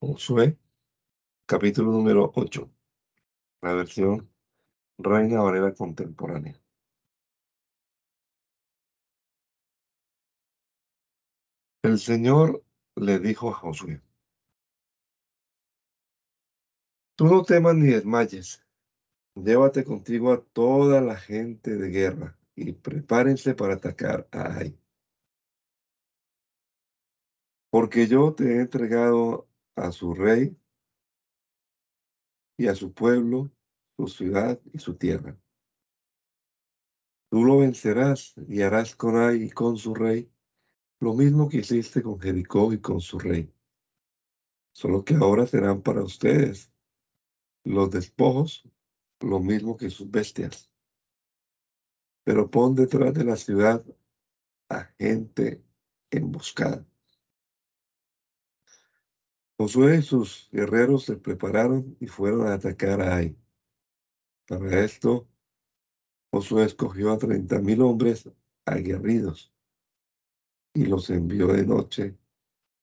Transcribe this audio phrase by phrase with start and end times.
[0.00, 0.56] Josué,
[1.44, 2.70] capítulo número 8,
[3.62, 4.30] la versión
[4.96, 6.60] Reina Valera contemporánea.
[11.82, 12.64] El Señor
[12.94, 14.00] le dijo a Josué,
[17.16, 18.64] Tú no temas ni desmayes,
[19.34, 24.78] llévate contigo a toda la gente de guerra y prepárense para atacar a Ai.
[27.70, 29.47] Porque yo te he entregado
[29.78, 30.56] a su rey
[32.56, 33.50] y a su pueblo,
[33.96, 35.38] su ciudad y su tierra.
[37.30, 40.30] Tú lo vencerás y harás con Ai y con su rey
[41.00, 43.52] lo mismo que hiciste con Jericó y con su rey.
[44.72, 46.72] Solo que ahora serán para ustedes
[47.64, 48.68] los despojos,
[49.20, 50.70] lo mismo que sus bestias.
[52.24, 53.84] Pero pon detrás de la ciudad
[54.68, 55.62] a gente
[56.10, 56.86] emboscada.
[59.60, 63.36] Josué y sus guerreros se prepararon y fueron a atacar a Ai.
[64.46, 65.26] Para esto,
[66.32, 68.30] Josué escogió a treinta mil hombres
[68.64, 69.52] aguerridos
[70.74, 72.16] y los envió de noche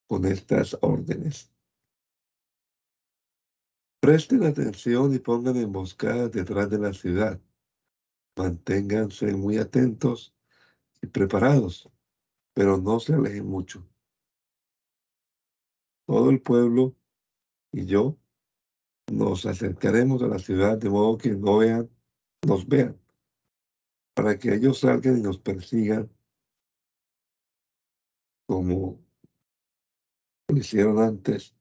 [0.06, 1.50] con estas órdenes.
[4.00, 7.40] Presten atención y pongan emboscadas detrás de la ciudad.
[8.36, 10.34] Manténganse muy atentos
[11.00, 11.88] y preparados,
[12.52, 13.82] pero no se alejen mucho.
[16.06, 16.94] Todo el pueblo
[17.72, 18.16] y yo
[19.10, 21.90] nos acercaremos a la ciudad de modo que no vean,
[22.46, 23.00] nos vean,
[24.14, 26.10] para que ellos salgan y nos persigan
[28.46, 29.04] como
[30.48, 31.54] lo hicieron antes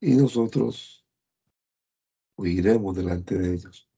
[0.00, 1.06] y nosotros
[2.36, 3.88] huiremos delante de ellos.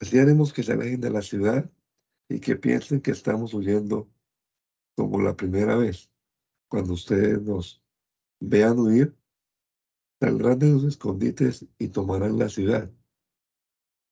[0.00, 1.70] Así haremos que se alejen de la ciudad
[2.28, 4.08] y que piensen que estamos huyendo
[4.96, 6.10] como la primera vez.
[6.68, 7.82] Cuando ustedes nos
[8.40, 9.16] vean huir,
[10.20, 12.90] saldrán de sus escondites y tomarán la ciudad,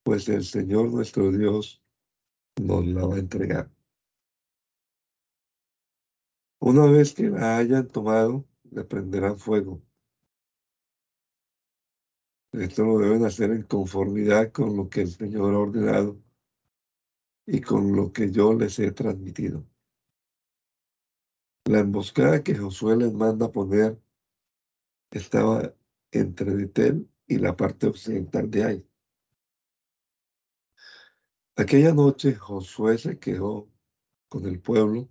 [0.03, 1.83] pues el Señor nuestro Dios
[2.61, 3.71] nos la va a entregar.
[6.61, 9.83] Una vez que la hayan tomado, le prenderán fuego
[12.61, 16.17] esto lo deben hacer en conformidad con lo que el Señor ha ordenado
[17.47, 19.67] y con lo que yo les he transmitido.
[21.65, 24.01] La emboscada que Josué les manda poner
[25.15, 25.73] estaba
[26.11, 28.89] entre Betel y la parte occidental de Ai.
[31.57, 33.71] Aquella noche Josué se quejó
[34.29, 35.09] con el pueblo,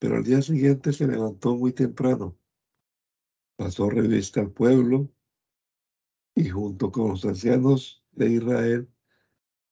[0.00, 2.36] pero al día siguiente se levantó muy temprano.
[3.56, 5.08] Pasó revista al pueblo
[6.34, 8.92] y junto con los ancianos de Israel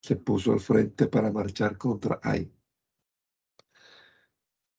[0.02, 2.52] se puso al frente para marchar contra Ai.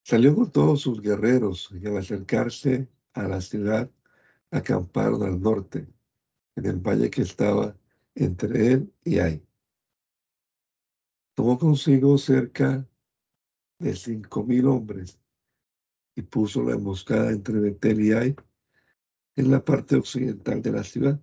[0.04, 3.92] Salió con todos sus guerreros y al acercarse a la ciudad
[4.52, 5.88] acamparon al norte,
[6.56, 7.78] en el valle que estaba
[8.16, 9.46] entre él y Ai.
[11.36, 12.88] Tomó consigo cerca
[13.80, 15.20] de cinco mil hombres
[16.16, 18.36] y puso la emboscada entre Betel y Ai
[19.36, 21.22] en la parte occidental de la ciudad.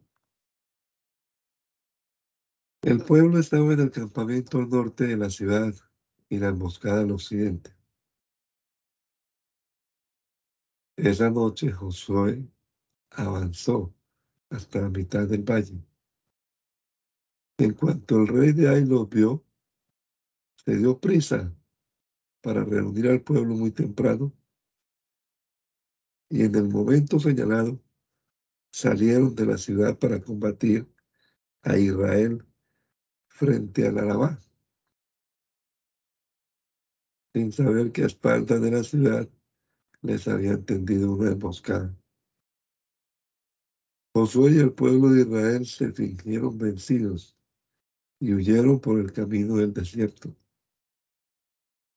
[2.82, 5.74] El pueblo estaba en el campamento al norte de la ciudad
[6.28, 7.74] y la emboscada al occidente.
[10.96, 12.46] Esa noche Josué
[13.16, 13.94] avanzó
[14.50, 15.84] hasta la mitad del valle.
[17.58, 19.44] En cuanto el rey de Ai lo vio,
[20.64, 21.54] se dio prisa
[22.40, 24.32] para reunir al pueblo muy temprano
[26.28, 27.80] y en el momento señalado
[28.72, 30.88] salieron de la ciudad para combatir
[31.62, 32.44] a Israel
[33.28, 34.40] frente al Arabá,
[37.32, 39.28] sin saber que a espaldas de la ciudad
[40.02, 41.96] les había tendido una emboscada.
[44.16, 47.36] Josué y el pueblo de Israel se fingieron vencidos
[48.20, 50.32] y huyeron por el camino del desierto.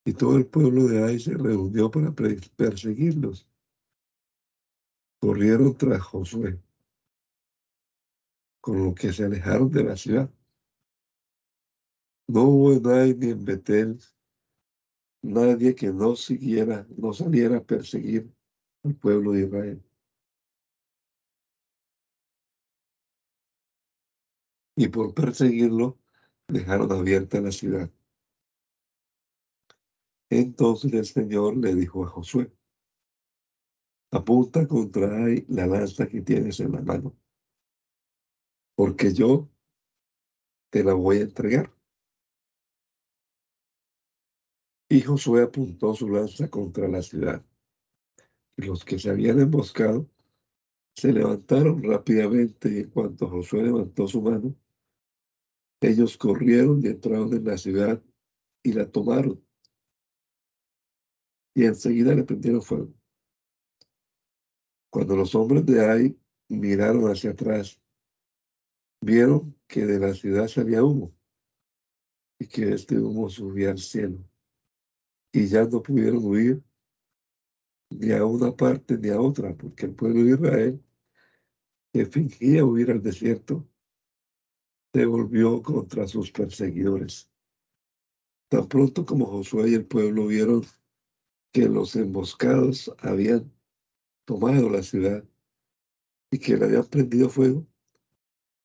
[0.03, 3.47] Y todo el pueblo de Ai se reunió para perseguirlos.
[5.19, 6.59] Corrieron tras Josué,
[8.61, 10.31] con lo que se alejaron de la ciudad.
[12.27, 13.99] No hubo en ni en Betel
[15.21, 18.33] nadie que no siguiera, no saliera a perseguir
[18.83, 19.86] al pueblo de Israel.
[24.79, 25.97] Y por perseguirlo,
[26.47, 27.91] dejaron abierta la ciudad.
[30.29, 32.51] Entonces el Señor le dijo a Josué,
[34.11, 37.17] apunta contra ahí la lanza que tienes en la mano,
[38.75, 39.49] porque yo
[40.69, 41.73] te la voy a entregar.
[44.89, 47.43] Y Josué apuntó su lanza contra la ciudad.
[48.57, 50.07] Y los que se habían emboscado
[50.95, 54.55] se levantaron rápidamente y en cuanto Josué levantó su mano,
[55.81, 58.01] ellos corrieron y entraron en la ciudad
[58.63, 59.43] y la tomaron.
[61.55, 62.93] Y enseguida le prendieron fuego.
[64.91, 66.19] Cuando los hombres de Ai
[66.49, 67.79] miraron hacia atrás,
[69.01, 71.13] vieron que de la ciudad salía humo
[72.39, 74.19] y que este humo subía al cielo.
[75.31, 76.63] Y ya no pudieron huir
[77.89, 80.83] ni a una parte ni a otra, porque el pueblo de Israel,
[81.93, 83.67] que fingía huir al desierto,
[84.93, 87.29] se volvió contra sus perseguidores.
[88.49, 90.63] Tan pronto como Josué y el pueblo vieron
[91.51, 93.51] que los emboscados habían
[94.25, 95.23] tomado la ciudad
[96.31, 97.65] y que le habían prendido fuego,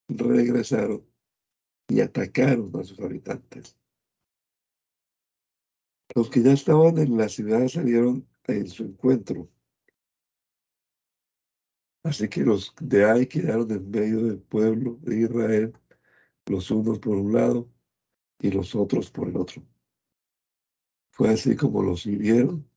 [0.08, 1.04] regresaron
[1.88, 3.76] y atacaron a sus habitantes.
[6.14, 9.48] Los que ya estaban en la ciudad salieron en su encuentro.
[12.04, 15.72] Así que los de ahí quedaron en medio del pueblo de Israel,
[16.46, 17.68] los unos por un lado
[18.40, 19.62] y los otros por el otro.
[21.10, 22.68] Fue así como los hirieron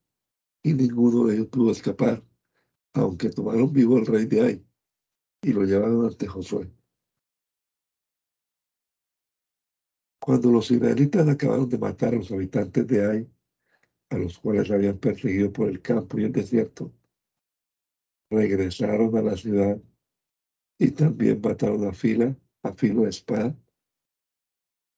[0.63, 2.23] y ninguno de ellos pudo escapar,
[2.94, 4.65] aunque tomaron vivo al rey de Ai
[5.41, 6.71] y lo llevaron ante Josué.
[10.19, 13.29] Cuando los israelitas acabaron de matar a los habitantes de Ai,
[14.09, 16.91] a los cuales habían perseguido por el campo y el desierto,
[18.29, 19.79] regresaron a la ciudad
[20.79, 22.35] y también mataron a fila,
[22.65, 23.56] a filo de espada,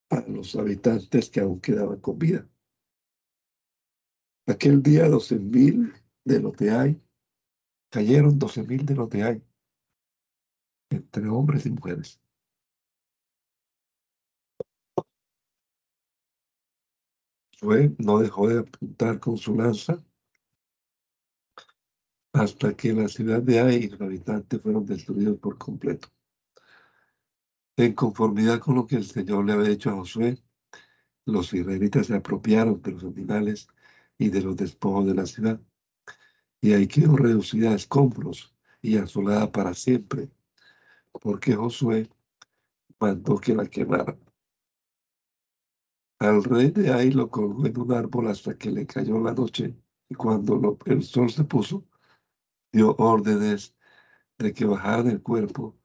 [0.09, 2.49] a los habitantes que aún quedaban con vida.
[4.47, 5.93] Aquel día doce mil
[6.23, 7.01] de los de Ai,
[7.89, 9.43] cayeron doce mil de los de Ai,
[10.89, 12.21] entre hombres y mujeres.
[17.97, 20.01] No dejó de apuntar con su lanza
[22.31, 26.07] hasta que la ciudad de Ai y los habitantes fueron destruidos por completo.
[27.77, 30.41] En conformidad con lo que el Señor le había hecho a Josué,
[31.25, 33.67] los israelitas se apropiaron de los animales
[34.17, 35.61] y de los despojos de la ciudad.
[36.59, 38.51] Y ahí quedó reducida a escombros
[38.81, 40.31] y asolada para siempre,
[41.11, 42.09] porque Josué
[42.99, 44.19] mandó que la quemaran.
[46.17, 49.75] Al rey de ahí lo colgó en un árbol hasta que le cayó la noche,
[50.09, 51.85] y cuando el sol se puso,
[52.71, 53.75] dio órdenes
[54.39, 55.77] de que bajaran el cuerpo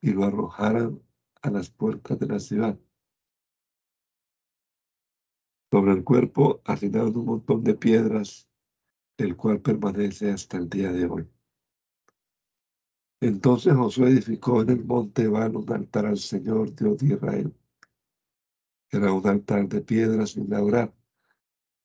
[0.00, 1.02] y lo arrojaran
[1.42, 2.78] a las puertas de la ciudad.
[5.70, 8.48] Sobre el cuerpo asignaron un montón de piedras,
[9.16, 11.28] el cual permanece hasta el día de hoy.
[13.20, 17.54] Entonces Josué edificó en el monte Ebal un altar al Señor Dios de Israel
[18.92, 20.94] era un altar de piedras sin labrar,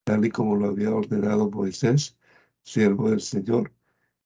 [0.04, 2.18] tal y como lo había ordenado Moisés,
[2.64, 3.74] siervo del Señor,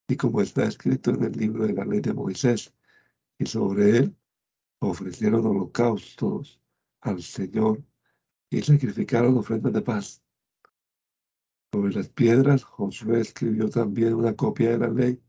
[0.07, 2.73] y como está escrito en el libro de la ley de Moisés.
[3.37, 4.15] Y sobre él
[4.81, 6.59] ofrecieron holocaustos
[7.01, 7.83] al Señor
[8.49, 10.23] y sacrificaron ofrendas de paz.
[11.71, 15.23] Sobre las piedras, Josué escribió también una copia de la ley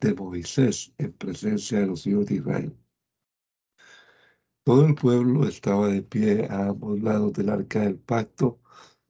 [0.00, 2.76] de Moisés en presencia de los hijos de Israel.
[4.64, 8.60] Todo el pueblo estaba de pie a ambos lados del arca del pacto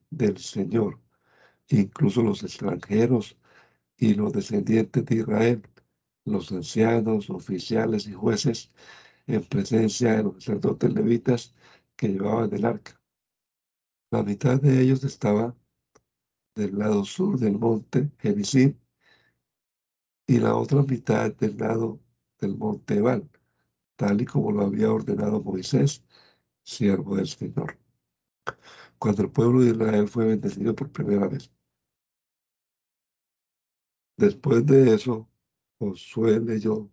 [0.08, 1.00] del Señor,
[1.68, 3.36] incluso los extranjeros
[3.96, 5.62] y los descendientes de Israel,
[6.32, 8.70] los ancianos, oficiales y jueces,
[9.26, 11.54] en presencia de los sacerdotes levitas
[11.96, 13.00] que llevaban el arca.
[14.10, 15.56] La mitad de ellos estaba
[16.54, 18.74] del lado sur del monte Gerizim
[20.26, 22.00] y la otra mitad del lado
[22.40, 23.28] del monte Ebal
[23.98, 26.04] tal y como lo había ordenado Moisés,
[26.62, 27.78] siervo del Señor.
[28.98, 31.50] Cuando el pueblo de Israel fue bendecido por primera vez.
[34.16, 35.28] Después de eso,
[35.78, 36.90] Josué leyó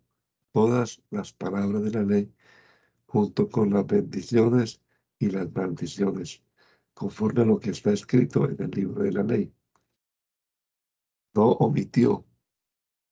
[0.52, 2.32] todas las palabras de la ley
[3.06, 4.80] junto con las bendiciones
[5.18, 6.42] y las maldiciones,
[6.94, 9.52] conforme a lo que está escrito en el libro de la ley.
[11.34, 12.24] No omitió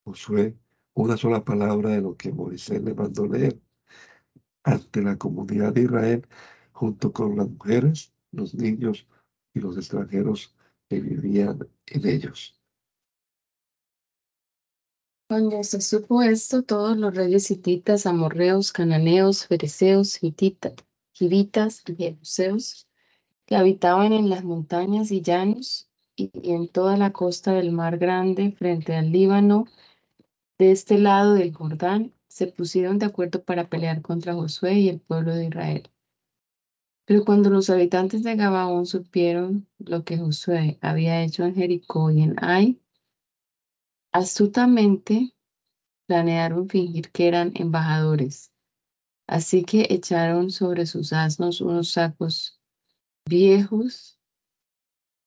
[0.05, 0.57] Josué
[0.95, 3.61] una sola palabra de lo que Moisés le mandó leer
[4.63, 6.27] ante la comunidad de Israel
[6.73, 9.07] junto con las mujeres, los niños
[9.55, 10.55] y los extranjeros
[10.89, 12.64] que vivían en ellos.
[15.27, 20.75] Cuando se supo esto, todos los reyes hititas, amorreos, cananeos, fereceos, hititas,
[21.13, 22.87] givitas y jebuseos
[23.47, 28.53] que habitaban en las montañas y llanos y en toda la costa del mar grande
[28.53, 29.67] frente al Líbano,
[30.59, 35.01] de este lado del Jordán, se pusieron de acuerdo para pelear contra Josué y el
[35.01, 35.91] pueblo de Israel.
[37.07, 42.23] Pero cuando los habitantes de Gabaón supieron lo que Josué había hecho en Jericó y
[42.23, 42.81] en Ai,
[44.15, 45.35] astutamente
[46.07, 48.53] planearon fingir que eran embajadores.
[49.27, 52.61] Así que echaron sobre sus asnos unos sacos
[53.29, 54.21] viejos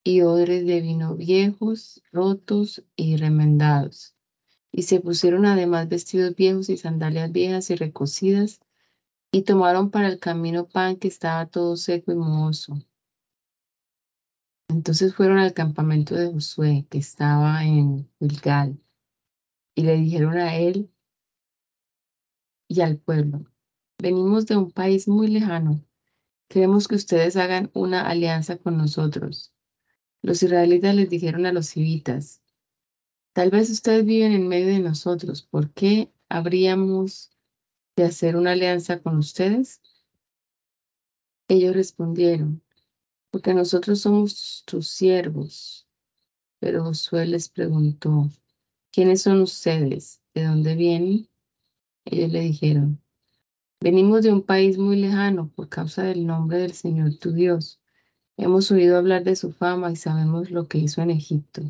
[0.06, 4.16] y odres de vino viejos, rotos y remendados.
[4.72, 8.62] Y se pusieron además vestidos viejos y sandalias viejas y recocidas,
[9.34, 12.78] y tomaron para el camino pan que estaba todo seco y mohoso.
[14.70, 18.80] Entonces fueron al campamento de Josué, que estaba en Gilgal,
[19.76, 20.92] y le dijeron a él
[22.68, 23.46] y al pueblo,
[23.98, 25.84] venimos de un país muy lejano,
[26.50, 29.54] queremos que ustedes hagan una alianza con nosotros.
[30.22, 32.42] Los israelitas les dijeron a los civitas,
[33.34, 37.32] tal vez ustedes viven en medio de nosotros, ¿por qué habríamos
[37.96, 39.82] de hacer una alianza con ustedes?
[41.48, 42.62] Ellos respondieron,
[43.32, 45.88] porque nosotros somos tus siervos.
[46.60, 48.30] Pero Josué les preguntó,
[48.92, 50.22] ¿quiénes son ustedes?
[50.34, 51.30] ¿De dónde vienen?
[52.06, 53.02] Ellos le dijeron,
[53.80, 57.80] venimos de un país muy lejano por causa del nombre del Señor tu Dios.
[58.38, 61.64] Hemos oído hablar de su fama y sabemos lo que hizo en Egipto,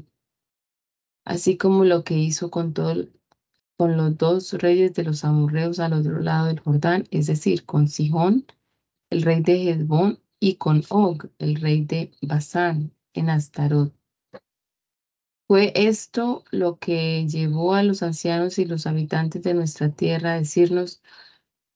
[1.26, 3.08] así como lo que hizo con, todo,
[3.78, 7.88] con los dos reyes de los amorreos al otro lado del Jordán, es decir, con
[7.88, 8.46] Sihón,
[9.10, 13.94] el rey de Hezbón, y con Og, el rey de Basán, en Astarot.
[15.48, 20.40] Fue esto lo que llevó a los ancianos y los habitantes de nuestra tierra a
[20.40, 21.02] decirnos,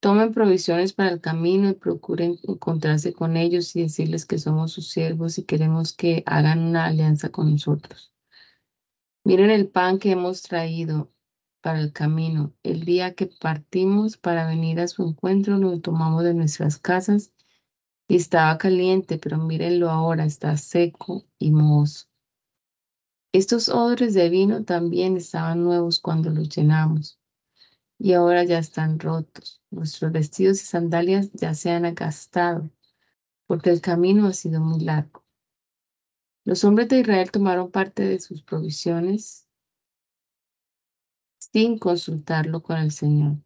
[0.01, 4.89] tomen provisiones para el camino y procuren encontrarse con ellos y decirles que somos sus
[4.89, 8.11] siervos y queremos que hagan una alianza con nosotros.
[9.23, 11.09] Miren el pan que hemos traído
[11.61, 12.53] para el camino.
[12.63, 17.31] El día que partimos para venir a su encuentro, lo tomamos de nuestras casas
[18.15, 22.07] estaba caliente, pero mírenlo ahora, está seco y mohoso.
[23.33, 27.17] Estos odres de vino también estaban nuevos cuando los llenamos
[27.97, 29.61] y ahora ya están rotos.
[29.69, 32.69] Nuestros vestidos y sandalias ya se han agastado
[33.45, 35.23] porque el camino ha sido muy largo.
[36.43, 39.47] Los hombres de Israel tomaron parte de sus provisiones
[41.37, 43.37] sin consultarlo con el Señor.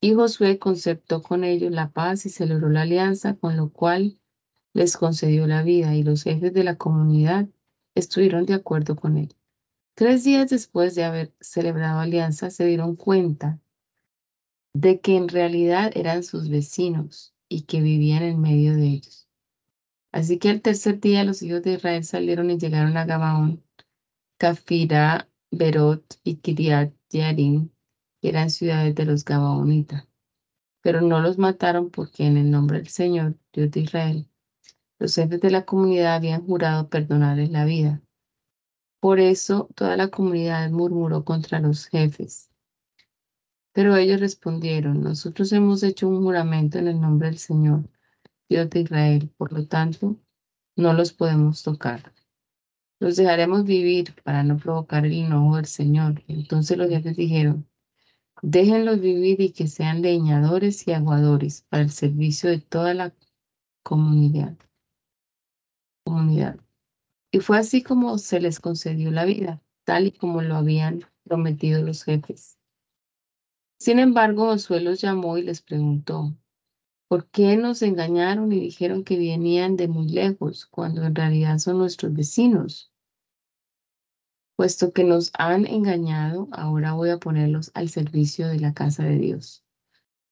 [0.00, 4.18] Y Josué conceptó con ellos la paz y celebró la alianza, con lo cual
[4.72, 7.48] les concedió la vida, y los jefes de la comunidad
[7.94, 9.34] estuvieron de acuerdo con él.
[9.94, 13.58] Tres días después de haber celebrado alianza, se dieron cuenta
[14.74, 19.26] de que en realidad eran sus vecinos y que vivían en medio de ellos.
[20.12, 23.62] Así que al tercer día los hijos de Israel salieron y llegaron a Gabaón,
[24.36, 27.70] Cafira, Berot y Kiriat Yarim,
[28.28, 30.06] eran ciudades de los Gabaonitas.
[30.82, 34.28] Pero no los mataron porque en el nombre del Señor, Dios de Israel,
[34.98, 38.02] los jefes de la comunidad habían jurado perdonarles la vida.
[39.00, 42.50] Por eso toda la comunidad murmuró contra los jefes.
[43.72, 47.90] Pero ellos respondieron, nosotros hemos hecho un juramento en el nombre del Señor,
[48.48, 50.16] Dios de Israel, por lo tanto,
[50.76, 52.12] no los podemos tocar.
[52.98, 56.22] Los dejaremos vivir para no provocar el enojo del Señor.
[56.28, 57.68] Entonces los jefes dijeron,
[58.42, 63.14] Déjenlos vivir y que sean leñadores y aguadores para el servicio de toda la
[63.82, 64.56] comunidad.
[66.04, 66.60] comunidad.
[67.32, 71.82] Y fue así como se les concedió la vida, tal y como lo habían prometido
[71.82, 72.58] los jefes.
[73.78, 76.34] Sin embargo, Josué los llamó y les preguntó,
[77.08, 81.78] ¿por qué nos engañaron y dijeron que venían de muy lejos cuando en realidad son
[81.78, 82.92] nuestros vecinos?
[84.56, 89.18] Puesto que nos han engañado, ahora voy a ponerlos al servicio de la casa de
[89.18, 89.62] Dios.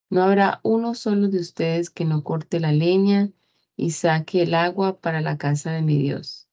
[0.09, 3.31] No habrá uno solo de ustedes que no corte la leña
[3.77, 6.49] y saque el agua para la casa de mi Dios.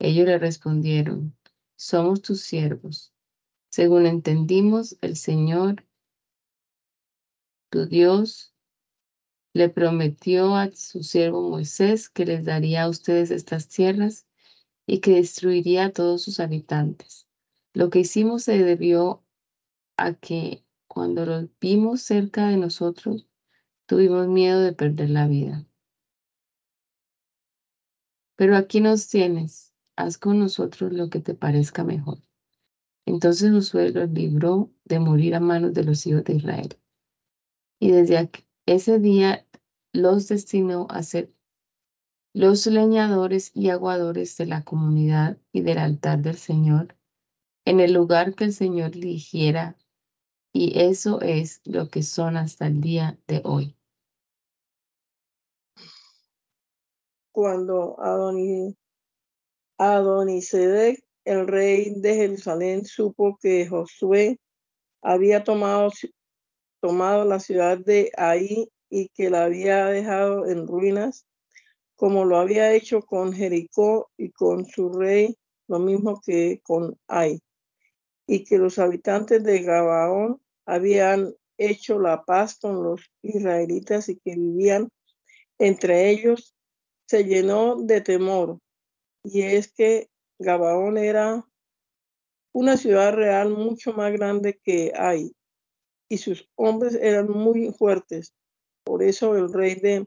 [0.00, 1.36] Ellos le respondieron,
[1.76, 3.12] somos tus siervos.
[3.70, 5.84] Según entendimos, el Señor,
[7.70, 8.54] tu Dios,
[9.52, 14.27] le prometió a su siervo Moisés que les daría a ustedes estas tierras
[14.88, 17.28] y que destruiría a todos sus habitantes.
[17.74, 19.22] Lo que hicimos se debió
[19.98, 23.28] a que cuando los vimos cerca de nosotros,
[23.84, 25.66] tuvimos miedo de perder la vida.
[28.34, 32.22] Pero aquí nos tienes, haz con nosotros lo que te parezca mejor.
[33.04, 36.78] Entonces Josué los libró de morir a manos de los hijos de Israel.
[37.78, 38.30] Y desde
[38.64, 39.46] ese día
[39.92, 41.30] los destinó a ser
[42.32, 46.96] los leñadores y aguadores de la comunidad y del altar del Señor
[47.64, 49.76] en el lugar que el Señor eligiera,
[50.54, 53.76] y eso es lo que son hasta el día de hoy.
[57.30, 57.96] Cuando
[59.78, 64.40] Adonisedec el rey de Jerusalén supo que Josué
[65.02, 65.90] había tomado,
[66.80, 71.27] tomado la ciudad de Ahí y que la había dejado en ruinas,
[71.98, 75.36] como lo había hecho con Jericó y con su rey,
[75.66, 77.40] lo mismo que con Ai,
[78.24, 84.36] y que los habitantes de Gabaón habían hecho la paz con los israelitas y que
[84.36, 84.88] vivían
[85.58, 86.54] entre ellos,
[87.08, 88.60] se llenó de temor.
[89.24, 91.44] Y es que Gabaón era
[92.52, 95.32] una ciudad real mucho más grande que Ai,
[96.08, 98.32] y sus hombres eran muy fuertes.
[98.84, 100.06] Por eso el rey de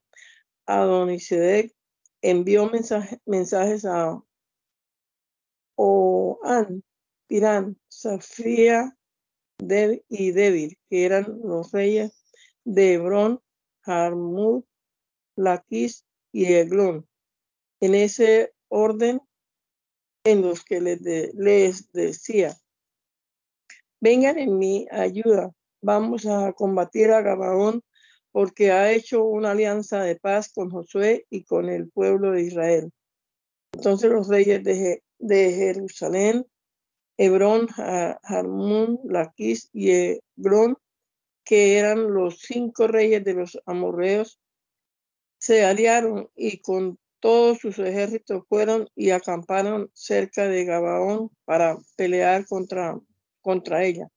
[0.65, 1.73] Adonisedec
[2.21, 2.69] envió
[3.25, 4.21] mensajes a
[5.75, 6.83] Oan,
[7.27, 8.97] Pirán, Safía
[9.59, 12.23] y David, que eran los reyes
[12.63, 13.41] de Hebrón,
[13.81, 14.65] Jarmut,
[15.35, 17.07] Laquis y Eglón,
[17.79, 19.21] en ese orden
[20.23, 22.55] en los que les decía,
[23.99, 25.51] vengan en mi ayuda,
[25.81, 27.83] vamos a combatir a Gabaón
[28.31, 32.91] porque ha hecho una alianza de paz con Josué y con el pueblo de Israel.
[33.73, 36.45] Entonces los reyes de, Jerusalén,
[37.17, 40.77] Hebrón, Jarmún, Laquis y Eglón,
[41.43, 44.39] que eran los cinco reyes de los amorreos,
[45.37, 52.45] se aliaron y con todos sus ejércitos fueron y acamparon cerca de Gabaón para pelear
[52.45, 52.99] contra,
[53.41, 54.07] contra ella.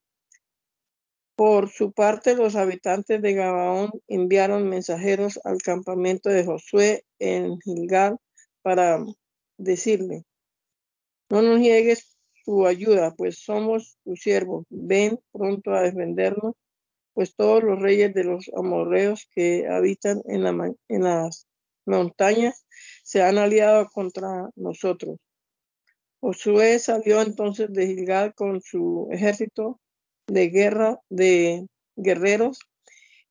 [1.37, 8.19] Por su parte, los habitantes de Gabaón enviaron mensajeros al campamento de Josué en Gilgal
[8.63, 9.05] para
[9.59, 10.25] decirle,
[11.29, 16.55] no nos niegues tu ayuda, pues somos tus siervos, ven pronto a defendernos,
[17.15, 21.49] pues todos los reyes de los amorreos que habitan en las
[21.85, 22.65] montañas
[23.03, 25.19] se han aliado contra nosotros.
[26.21, 29.81] Josué salió entonces de Gilgal con su ejército
[30.27, 32.59] de guerra de guerreros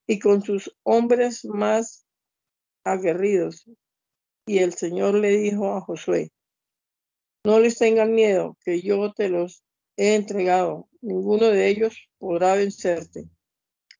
[0.07, 2.05] y con sus hombres más
[2.83, 3.65] aguerridos.
[4.45, 6.31] Y el Señor le dijo a Josué,
[7.45, 9.63] no les tengan miedo, que yo te los
[9.97, 10.89] he entregado.
[11.01, 13.25] Ninguno de ellos podrá vencerte.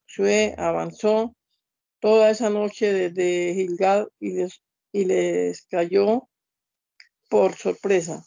[0.07, 1.35] Josué avanzó
[1.99, 6.29] toda esa noche desde Gilgal y les, y les cayó
[7.29, 8.25] por sorpresa.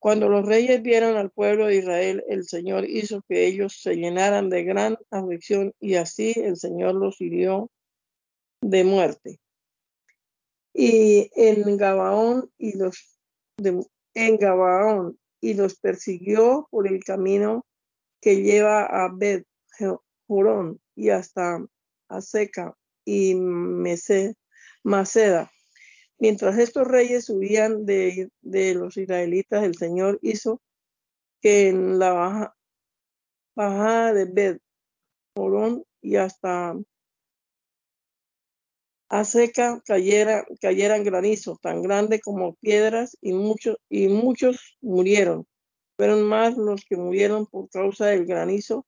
[0.00, 4.48] Cuando los reyes vieron al pueblo de Israel, el Señor hizo que ellos se llenaran
[4.48, 7.70] de gran aflicción y así el Señor los hirió
[8.62, 9.38] de muerte.
[10.72, 13.18] Y en Gabaón y los
[14.14, 17.66] en Gabaón y los persiguió por el camino
[18.22, 19.46] que lleva a Bet
[20.26, 21.62] Jurón y hasta
[22.08, 23.34] Aseca y
[24.82, 25.52] Maceda.
[26.20, 28.30] Mientras estos reyes subían de,
[28.74, 30.60] los israelitas, el Señor hizo
[31.40, 32.54] que en la
[33.56, 34.62] bajada de Bet
[35.34, 36.76] Morón y hasta
[39.08, 45.46] Aseca cayera, cayeran granizo tan grande como piedras y muchos, y muchos murieron.
[45.96, 48.86] Fueron más los que murieron por causa del granizo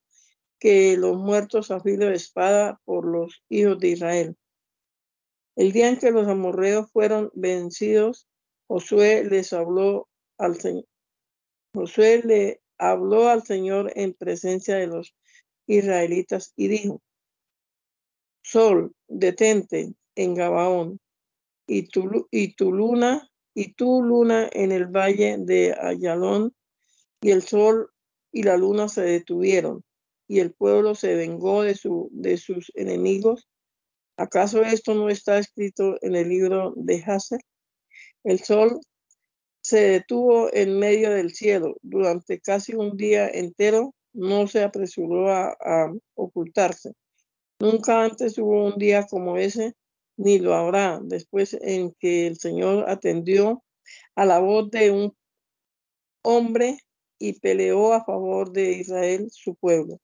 [0.59, 4.37] que los muertos a filo de espada por los hijos de Israel.
[5.57, 8.29] El día en que los amorreos fueron vencidos,
[8.69, 10.87] Josué les habló al Señor.
[11.75, 15.15] Josué le habló al Señor en presencia de los
[15.67, 17.03] israelitas y dijo,
[18.43, 21.01] Sol, detente en Gabaón,
[21.67, 26.55] y tu, tu luna, y tu luna en el valle de Ayalón,
[27.21, 27.91] y el sol
[28.33, 29.85] y la luna se detuvieron
[30.33, 33.51] y el pueblo se vengó de, su, de sus enemigos.
[34.17, 37.41] ¿Acaso esto no está escrito en el libro de Hazel?
[38.25, 38.81] El sol
[39.63, 45.93] se detuvo en medio del cielo durante casi un día entero, no se apresuró a,
[46.15, 46.93] ocultarse.
[47.59, 49.75] Nunca antes hubo un día como ese,
[50.17, 53.63] ni lo habrá después en que el Señor atendió
[54.15, 55.17] a la voz de un
[56.23, 56.79] hombre
[57.19, 60.01] y peleó a favor de Israel, su pueblo.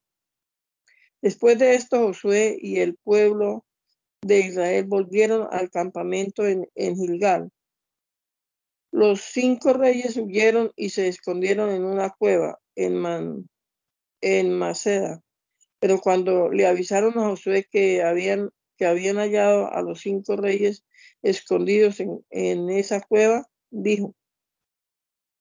[1.21, 3.67] Después de esto, Josué y el pueblo
[4.23, 7.51] de Israel volvieron al campamento en, Gilgal.
[8.91, 13.49] Los cinco reyes huyeron y se escondieron en una cueva en,
[14.21, 15.23] en Maceda.
[15.81, 20.85] Pero cuando le avisaron a Josué que habían, que habían hallado a los cinco reyes
[21.23, 24.15] escondidos en, en esa cueva, dijo,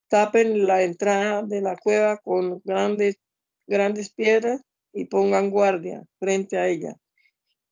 [0.10, 3.18] tapen la entrada de la cueva con grandes,
[3.66, 4.62] grandes piedras
[4.94, 6.98] y pongan guardia frente a ella.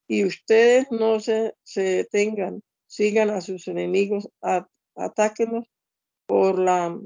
[0.08, 4.30] Y ustedes no se, se detengan, sigan a sus enemigos,
[4.96, 5.70] atáquenos
[6.26, 7.00] por la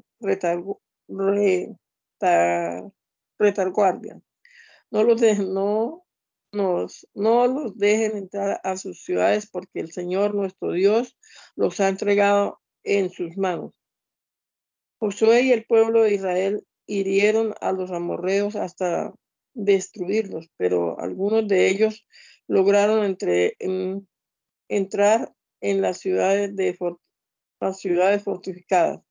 [3.40, 4.22] retaguardia.
[4.92, 6.06] No los, dejen, no,
[6.52, 11.18] no los dejen entrar a sus ciudades porque el Señor nuestro Dios
[11.56, 13.74] los ha entregado en sus manos.
[15.00, 19.14] Josué y el pueblo de Israel hirieron a los amorreos hasta
[19.54, 22.06] destruirlos, pero algunos de ellos
[22.50, 23.56] lograron entre,
[24.68, 26.56] entrar en las ciudades,
[28.24, 29.02] fortificadas.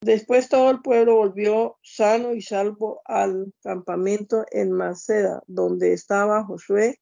[0.00, 7.00] Después todo el pueblo volvió sano y salvo al campamento en Maceda, donde estaba Josué,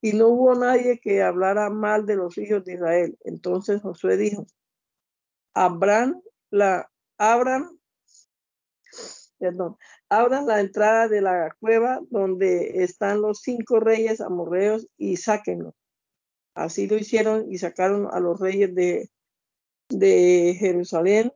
[0.00, 3.18] y no hubo nadie que hablara mal de los hijos de Israel.
[3.24, 4.46] Entonces Josué dijo,
[5.52, 7.68] abran la, abran,
[9.38, 9.76] perdón,
[10.18, 15.74] abran la entrada de la cueva donde están los cinco reyes amorreos y sáquenlos.
[16.54, 19.10] Así lo hicieron y sacaron a los reyes de,
[20.58, 21.32] Jerusalén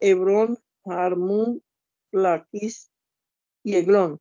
[0.00, 1.62] Hebrón, Harmón,
[2.10, 2.90] Laquis
[3.62, 4.18] y Eglón,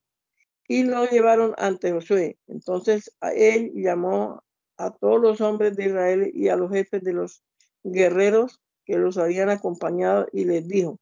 [0.68, 2.38] y lo llevaron ante Josué.
[2.48, 4.44] Entonces él llamó
[4.78, 7.44] a todos los hombres de Israel y a los jefes de los
[7.84, 11.00] guerreros que los habían acompañado y les dijo,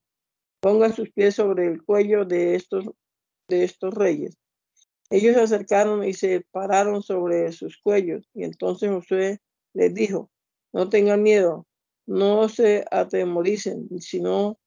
[0.59, 2.85] pongan sus pies sobre el cuello de estos,
[3.47, 4.37] de estos reyes.
[5.09, 8.29] Ellos se acercaron y se pararon sobre sus cuellos.
[8.33, 9.39] Y entonces Josué
[9.73, 10.29] les dijo,
[10.71, 11.65] no tengan miedo,
[12.05, 14.59] no se atemoricen, sino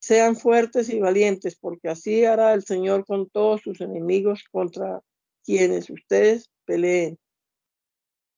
[0.00, 5.02] sean fuertes y valientes, porque así hará el Señor con todos sus enemigos contra
[5.44, 7.18] quienes ustedes peleen.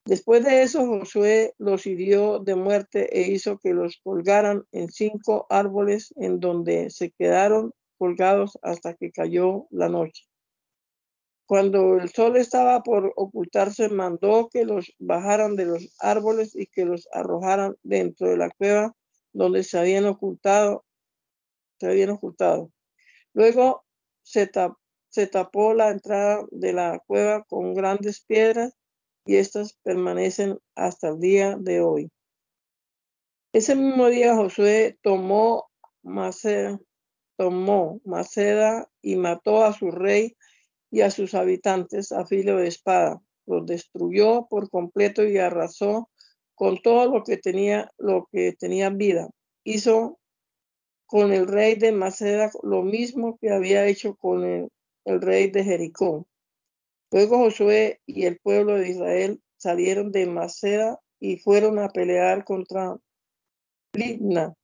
[0.04, 5.46] Después de eso, Josué los hirió de muerte e hizo que los colgaran en cinco
[5.48, 10.24] árboles en donde se quedaron colgados hasta que cayó la noche.
[11.46, 16.84] Cuando el sol estaba por ocultarse, mandó que los bajaran de los árboles y que
[16.84, 18.96] los arrojaran dentro de la cueva
[19.32, 20.84] donde se habían ocultado
[21.82, 22.70] se habían ocultado.
[23.34, 23.84] Luego
[24.22, 24.48] se,
[25.08, 28.76] se tapó la entrada de la cueva con grandes piedras
[29.24, 32.10] y estas permanecen hasta el día de hoy.
[33.52, 35.70] Ese mismo día Josué tomó
[36.02, 36.80] Maceda,
[37.36, 40.36] tomó Maceda y mató a su rey
[40.90, 43.20] y a sus habitantes a filo de espada.
[43.46, 46.08] Los destruyó por completo y arrasó
[46.54, 49.28] con todo lo que tenía, lo que tenía vida.
[49.64, 50.18] Hizo
[51.06, 56.26] con el rey de Maceda lo mismo que había hecho con el, rey de Jericó.
[57.12, 62.96] Luego Josué y el pueblo de Israel salieron de Maceda y fueron a pelear contra
[63.92, 64.54] Libna,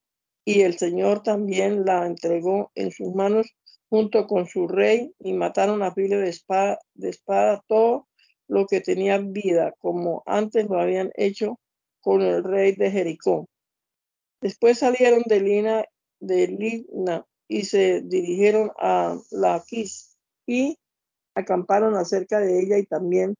[0.46, 3.54] y el Señor también la entregó en sus manos
[3.90, 7.14] junto con su rey y mataron a filo de espada, de
[7.66, 8.08] todo
[8.48, 11.60] lo que tenía vida, como antes lo habían hecho
[12.00, 13.46] con el rey de Jericó.
[14.40, 15.84] Después salieron de Lina
[16.18, 20.78] de Ligna y se dirigieron a Laquis y
[21.38, 23.36] acamparon acerca de ella y también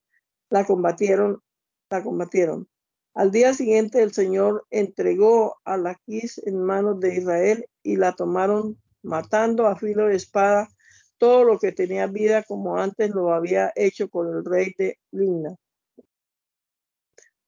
[0.49, 1.41] la combatieron,
[1.89, 2.67] la combatieron.
[3.13, 8.81] Al día siguiente el Señor entregó a Laquis en manos de Israel y la tomaron
[9.03, 10.69] matando a filo de espada
[11.17, 15.55] todo lo que tenía vida como antes lo había hecho con el rey de Ligna.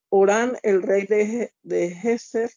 [0.09, 2.51] Orán, el rey de, de Geser,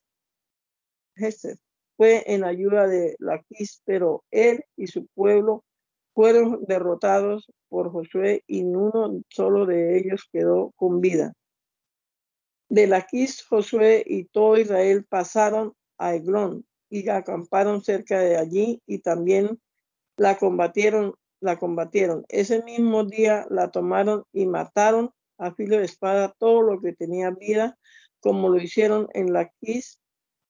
[1.96, 5.62] fue en ayuda de Laquis, pero él y su pueblo
[6.14, 11.32] fueron derrotados por Josué y uno solo de ellos quedó con vida.
[12.68, 18.98] De Laquis, Josué y todo Israel pasaron a Eglón y acamparon cerca de allí y
[18.98, 19.60] también
[20.16, 22.24] la combatieron, la combatieron.
[22.28, 27.30] Ese mismo día la tomaron y mataron a filo de espada todo lo que tenía
[27.30, 27.76] vida,
[28.20, 30.00] como lo hicieron en Laquis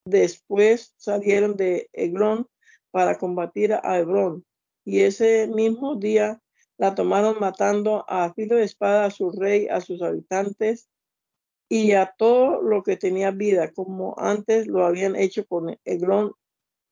[0.07, 2.46] Después salieron de Eglón
[2.90, 4.44] para combatir a Hebrón,
[4.84, 6.40] y ese mismo día
[6.76, 10.88] la tomaron matando a filo de espada a su rey, a sus habitantes
[11.68, 16.32] y a todo lo que tenía vida, como antes lo habían hecho con Eglón,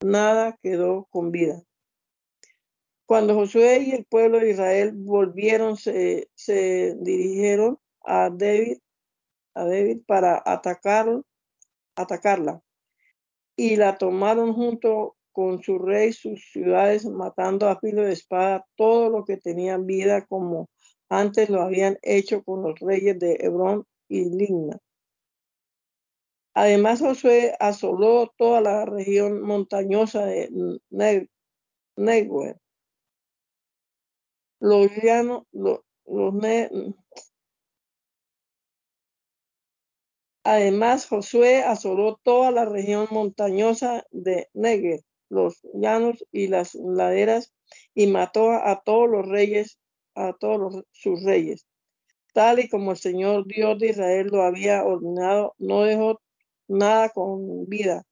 [0.01, 1.61] nada quedó con vida.
[3.05, 8.79] Cuando Josué y el pueblo de Israel volvieron, se, se dirigieron a David,
[9.53, 11.21] a David para atacar,
[11.95, 12.63] atacarla
[13.55, 19.09] y la tomaron junto con su rey, sus ciudades, matando a filo de espada todo
[19.09, 20.69] lo que tenían vida, como
[21.09, 24.79] antes lo habían hecho con los reyes de Hebrón y Ligna.
[26.55, 30.49] Además, Josué asoló toda la región montañosa de
[30.89, 32.57] Negev.
[34.59, 35.81] Los, llanos, los,
[40.45, 45.01] Además, Josué asoló toda la región montañosa de Negev,
[45.33, 47.53] los llanos y las laderas,
[47.93, 49.79] y mató a todos los reyes,
[50.15, 51.65] a todos sus reyes.
[52.33, 56.21] Tal y como el Señor Dios de Israel lo había ordenado, no dejó
[56.67, 58.03] nada con vida.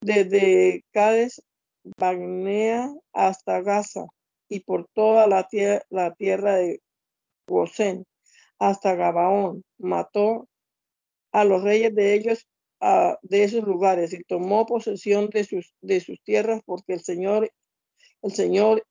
[0.00, 1.42] Desde Cádiz,
[1.98, 4.06] Bagnea hasta Gaza,
[4.48, 5.48] y por toda la,
[5.90, 6.80] la tierra de
[7.46, 8.06] Gosén,
[8.58, 10.48] hasta Gabaón, mató
[11.32, 12.46] a los reyes de ellos
[13.22, 17.50] de esos lugares y tomó posesión de sus, de sus tierras porque el Señor,
[18.22, 18.84] el Señor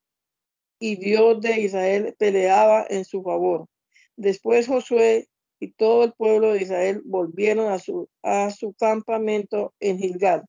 [0.80, 3.68] y Dios de Israel peleaba en su favor.
[4.16, 5.28] Después Josué
[5.60, 10.44] y todo el pueblo de Israel volvieron a su, a su campamento en Gilgal.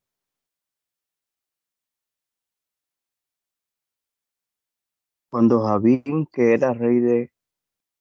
[5.29, 7.33] Cuando Javín, que era rey de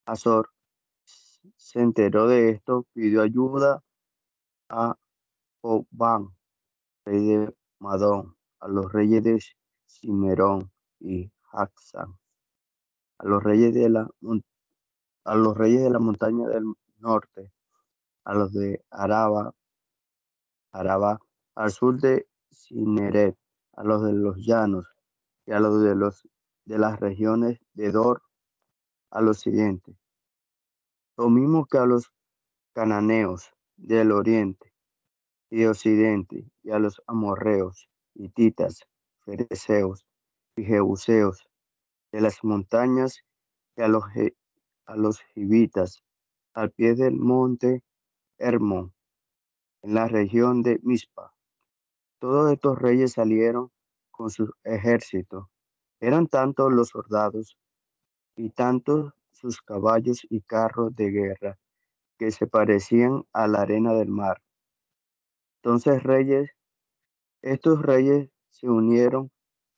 [0.05, 0.49] Azor,
[1.03, 3.81] se enteró de esto, pidió ayuda
[4.69, 4.95] a
[5.65, 6.27] Obán,
[7.05, 9.39] rey de Madón, a los reyes de
[9.87, 12.19] Cimerón y Haxan,
[13.19, 14.09] a los reyes de la
[15.25, 16.65] a los reyes de la montaña del
[16.97, 17.53] norte,
[18.25, 19.55] a los de Araba,
[20.73, 21.17] Araba,
[21.55, 23.37] al sur de Cineret,
[23.77, 24.85] a los de los llanos
[25.45, 26.27] y a los de los
[26.65, 28.21] de las regiones de Dor
[29.11, 29.97] al occidente,
[31.17, 32.11] lo mismo que a los
[32.73, 34.72] cananeos del oriente
[35.53, 38.87] y occidente, y a los amorreos, hititas,
[39.23, 40.03] fereceos
[40.55, 41.47] y jebuseos
[42.11, 43.23] de las montañas,
[43.75, 44.03] y a los,
[44.87, 46.03] a los jibitas,
[46.55, 47.83] al pie del monte
[48.39, 48.95] Hermón,
[49.83, 51.35] en la región de Mispa.
[52.17, 53.71] Todos estos reyes salieron
[54.09, 55.51] con su ejército.
[55.99, 57.59] Eran tantos los soldados
[58.35, 61.59] y tantos sus caballos y carros de guerra
[62.17, 64.41] que se parecían a la arena del mar.
[65.63, 66.51] Entonces reyes,
[67.41, 69.31] estos reyes se unieron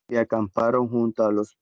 [0.09, 1.59] y acamparon junto a los,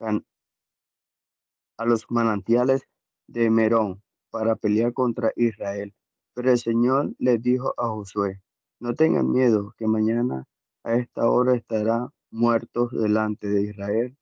[0.00, 2.88] a los manantiales
[3.26, 5.94] de Merón para pelear contra Israel.
[6.32, 8.40] Pero el Señor les dijo a Josué,
[8.80, 10.46] no tengan miedo, que mañana
[10.82, 14.16] a esta hora estarán muertos delante de Israel.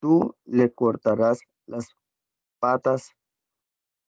[0.00, 1.94] Tú le cortarás las
[2.58, 3.10] patas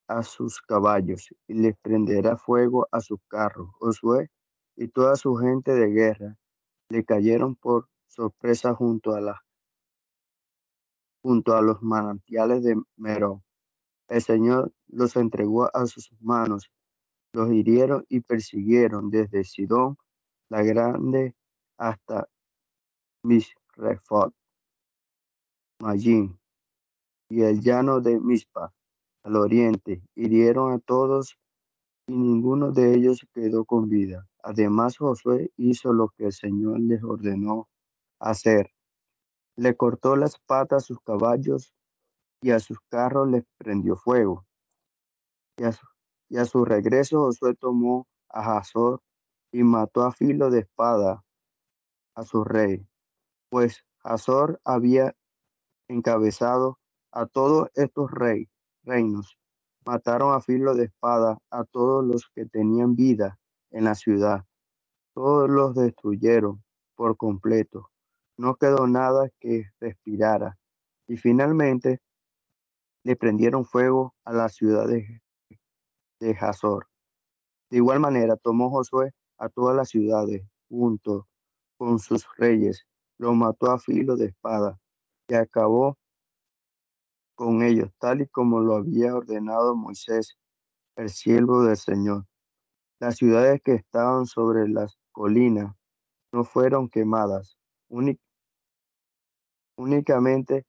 [0.07, 3.69] a sus caballos y les prenderá fuego a sus carros.
[3.79, 4.31] Josué
[4.77, 6.37] y toda su gente de guerra
[6.89, 9.43] le cayeron por sorpresa junto a,
[11.23, 13.43] junto a los manantiales de Merón.
[14.09, 16.71] El Señor los entregó a sus manos,
[17.33, 19.97] los hirieron y persiguieron desde Sidón
[20.51, 21.35] la Grande
[21.79, 22.29] hasta
[23.23, 24.35] Misrefot,
[25.81, 26.39] Mayín
[27.31, 28.74] y el llano de Mispa
[29.25, 31.39] al oriente, hirieron a todos
[32.07, 34.29] y ninguno de ellos quedó con vida.
[34.43, 37.69] Además Josué hizo lo que el Señor les ordenó
[38.21, 38.71] hacer.
[39.57, 41.73] Le cortó las patas a sus caballos
[42.43, 44.45] y a sus carros les prendió fuego.
[45.57, 49.01] Y a su, regreso Josué tomó a Hazor
[49.53, 51.25] y mató a filo de espada
[52.15, 52.87] a su rey,
[53.49, 55.17] pues Hazor había
[55.89, 56.79] encabezado
[57.13, 58.54] a todos estos reyes
[58.85, 59.39] reinos.
[59.87, 63.39] Mataron a filo de espada a todos los que tenían vida
[63.71, 64.45] en la ciudad.
[65.15, 66.63] Todos los destruyeron
[66.95, 67.91] por completo.
[68.37, 70.59] No quedó nada que respirara.
[71.07, 72.01] Y finalmente
[73.05, 75.23] le prendieron fuego a la ciudad de,
[76.21, 76.89] de Hazor.
[77.71, 81.29] De igual manera tomó Josué a todas las ciudades junto
[81.77, 82.87] con sus reyes.
[83.19, 84.79] Lo mató a filo de espada
[85.29, 85.99] y acabó
[87.35, 90.37] con ellos, tal y como lo había ordenado Moisés,
[90.97, 92.25] el siervo del Señor.
[93.01, 95.75] Las ciudades que estaban sobre las colinas
[96.33, 97.57] no fueron quemadas,
[99.77, 100.65] únicamente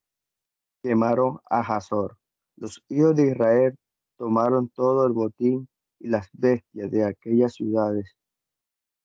[0.84, 2.18] quemaron a Hazor.
[2.58, 3.76] Los hijos de Israel
[4.18, 5.68] tomaron todo el botín
[6.00, 8.16] y las bestias de aquellas ciudades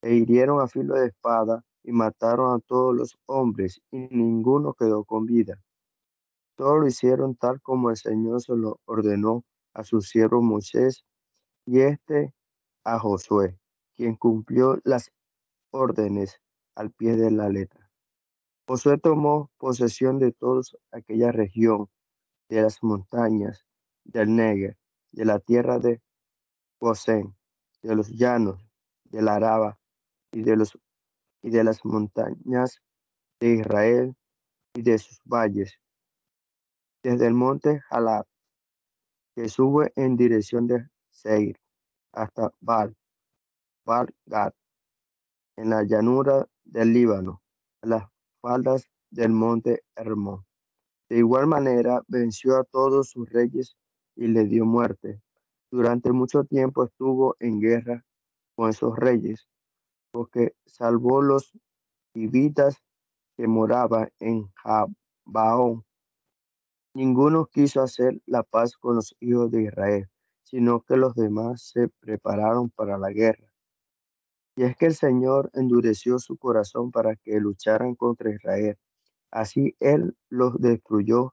[0.03, 5.05] e hirieron a filo de espada y mataron a todos los hombres y ninguno quedó
[5.05, 5.59] con vida.
[6.61, 11.07] Todo lo hicieron tal como el Señor se lo ordenó a su siervo Moisés
[11.65, 12.35] y este
[12.85, 13.59] a Josué,
[13.95, 15.11] quien cumplió las
[15.71, 16.39] órdenes
[16.75, 17.91] al pie de la letra.
[18.69, 20.61] Josué tomó posesión de toda
[20.93, 21.89] aquella región,
[22.51, 23.65] de las montañas,
[24.05, 24.77] del Negev,
[25.13, 26.03] de la tierra de
[26.79, 27.35] Gosén,
[27.81, 28.63] de los llanos,
[29.05, 29.79] de la Araba
[30.31, 30.79] y de, los,
[31.41, 32.83] y de las montañas
[33.41, 34.15] de Israel
[34.75, 35.80] y de sus valles,
[37.03, 38.27] desde el monte Jalab,
[39.35, 41.59] que sube en dirección de Seir,
[42.13, 42.97] hasta Baal,
[43.85, 44.53] Baal Gad,
[45.57, 47.43] en la llanura del Líbano,
[47.83, 48.05] a las
[48.41, 50.45] faldas del monte Hermón.
[51.09, 53.77] De igual manera, venció a todos sus reyes
[54.15, 55.21] y le dio muerte.
[55.71, 58.05] Durante mucho tiempo estuvo en guerra
[58.55, 59.49] con esos reyes,
[60.13, 61.53] porque salvó los
[62.15, 62.77] hivitas
[63.37, 65.85] que moraban en Jabaón.
[66.93, 70.11] Ninguno quiso hacer la paz con los hijos de Israel,
[70.43, 73.53] sino que los demás se prepararon para la guerra.
[74.57, 78.77] Y es que el Señor endureció su corazón para que lucharan contra Israel.
[79.31, 81.33] Así Él los destruyó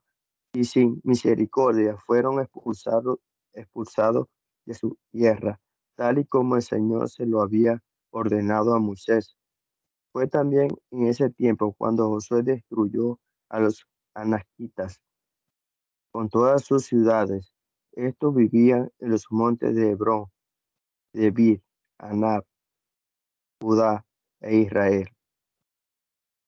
[0.52, 3.18] y sin misericordia fueron expulsados,
[3.52, 4.28] expulsados
[4.64, 5.60] de su tierra,
[5.96, 9.36] tal y como el Señor se lo había ordenado a Moisés.
[10.12, 13.18] Fue también en ese tiempo cuando Josué destruyó
[13.48, 15.00] a los anaquitas
[16.18, 17.52] con todas sus ciudades.
[17.92, 20.26] Estos vivían en los montes de Hebrón,
[21.12, 21.62] Debir,
[21.96, 22.44] Anab,
[23.62, 24.04] Judá
[24.40, 25.08] e Israel.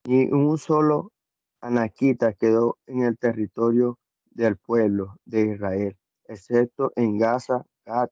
[0.08, 1.12] Ni un solo
[1.60, 4.00] anaquita quedó en el territorio
[4.32, 8.08] del pueblo de Israel, excepto en Gaza, Gad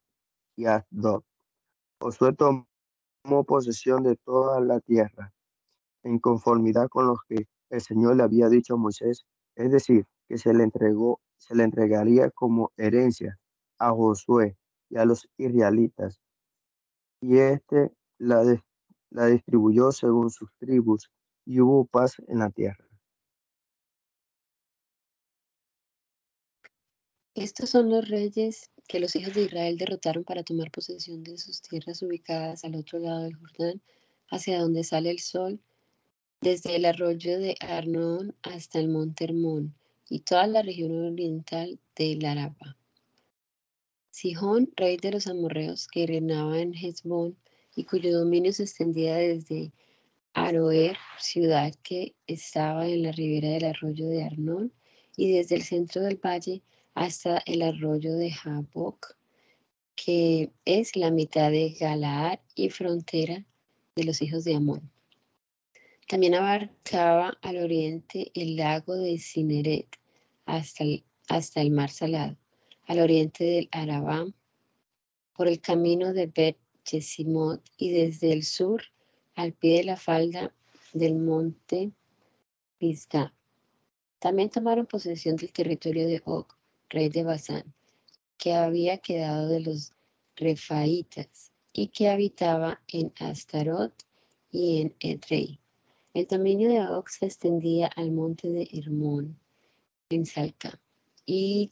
[0.54, 1.24] y Asdod.
[2.00, 2.68] Josué tomó
[3.44, 5.32] posesión de toda la tierra,
[6.04, 10.38] en conformidad con lo que el Señor le había dicho a Moisés, es decir, que
[10.38, 13.38] se le entregó, se le entregaría como herencia
[13.78, 14.56] a Josué
[14.90, 16.20] y a los israelitas.
[17.20, 18.42] Y este la,
[19.10, 21.10] la distribuyó según sus tribus,
[21.46, 22.84] y hubo paz en la tierra.
[27.34, 31.62] Estos son los reyes que los hijos de Israel derrotaron para tomar posesión de sus
[31.62, 33.80] tierras ubicadas al otro lado del Jordán,
[34.30, 35.62] hacia donde sale el sol,
[36.40, 39.74] desde el arroyo de Arnón hasta el monte Hermón
[40.08, 42.76] y toda la región oriental del Araba.
[44.10, 47.36] Sihón, rey de los amorreos, que reinaba en Hezbón
[47.76, 49.72] y cuyo dominio se extendía desde
[50.34, 54.72] Aroer, ciudad que estaba en la ribera del arroyo de Arnón,
[55.16, 56.62] y desde el centro del valle
[56.94, 59.16] hasta el arroyo de Jaboc,
[59.96, 63.44] que es la mitad de Galaad y frontera
[63.96, 64.90] de los hijos de Amón.
[66.08, 69.88] También abarcaba al oriente el lago de Cineret
[70.46, 72.38] hasta el, hasta el mar Salado,
[72.86, 74.32] al oriente del Arabam,
[75.34, 76.56] por el camino de Bet
[77.76, 78.82] y desde el sur
[79.34, 80.54] al pie de la falda
[80.94, 81.92] del monte
[82.78, 83.34] Pisgah.
[84.18, 86.46] También tomaron posesión del territorio de Og,
[86.88, 87.74] rey de Basán,
[88.38, 89.92] que había quedado de los
[90.36, 93.92] refaitas y que habitaba en Astarot
[94.50, 95.60] y en Edrei.
[96.14, 99.38] El dominio de Og se extendía al monte de Hermón,
[100.08, 100.80] en Salca,
[101.26, 101.70] y,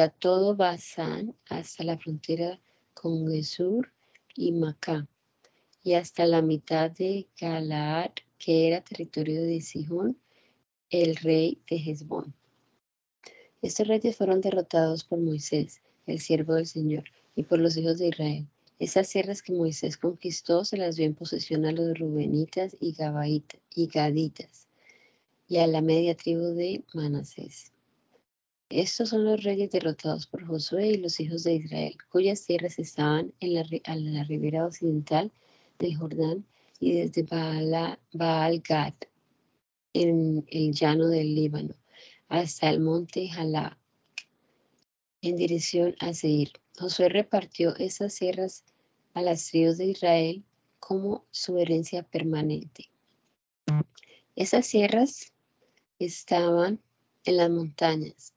[0.00, 2.60] a todo Basán hasta la frontera
[2.94, 3.92] con Gesur
[4.36, 5.08] y Macá,
[5.82, 10.16] y hasta la mitad de Galaad, que era territorio de Sihón,
[10.88, 12.34] el rey de Hezbón.
[13.62, 18.08] Estos reyes fueron derrotados por Moisés, el siervo del Señor, y por los hijos de
[18.08, 18.48] Israel.
[18.82, 22.96] Esas tierras que Moisés conquistó se las dio en posesión a los rubenitas y,
[23.86, 24.66] gaditas
[25.46, 27.70] y a la media tribu de Manasés.
[28.70, 33.32] Estos son los reyes derrotados por Josué y los hijos de Israel, cuyas tierras estaban
[33.38, 33.64] en la,
[33.94, 35.30] la ribera occidental
[35.78, 36.44] del Jordán
[36.80, 38.94] y desde Baal, Baal Gad,
[39.92, 41.76] en el llano del Líbano,
[42.26, 43.78] hasta el monte Jalá,
[45.20, 46.50] en dirección a Seir.
[46.76, 48.64] Josué repartió esas sierras
[49.14, 50.44] a las tribus de Israel
[50.78, 52.90] como su herencia permanente.
[54.34, 55.32] Esas sierras
[55.98, 56.80] estaban
[57.24, 58.34] en las montañas,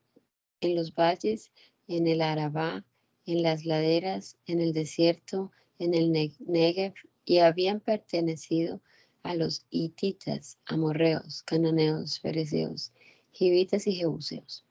[0.61, 1.51] en los valles,
[1.87, 2.85] en el Arabá,
[3.25, 6.93] en las laderas, en el desierto, en el Negev,
[7.25, 8.81] y habían pertenecido
[9.23, 12.91] a los hititas, amorreos, cananeos, fereceos,
[13.31, 14.63] Givitas y Jebuseos.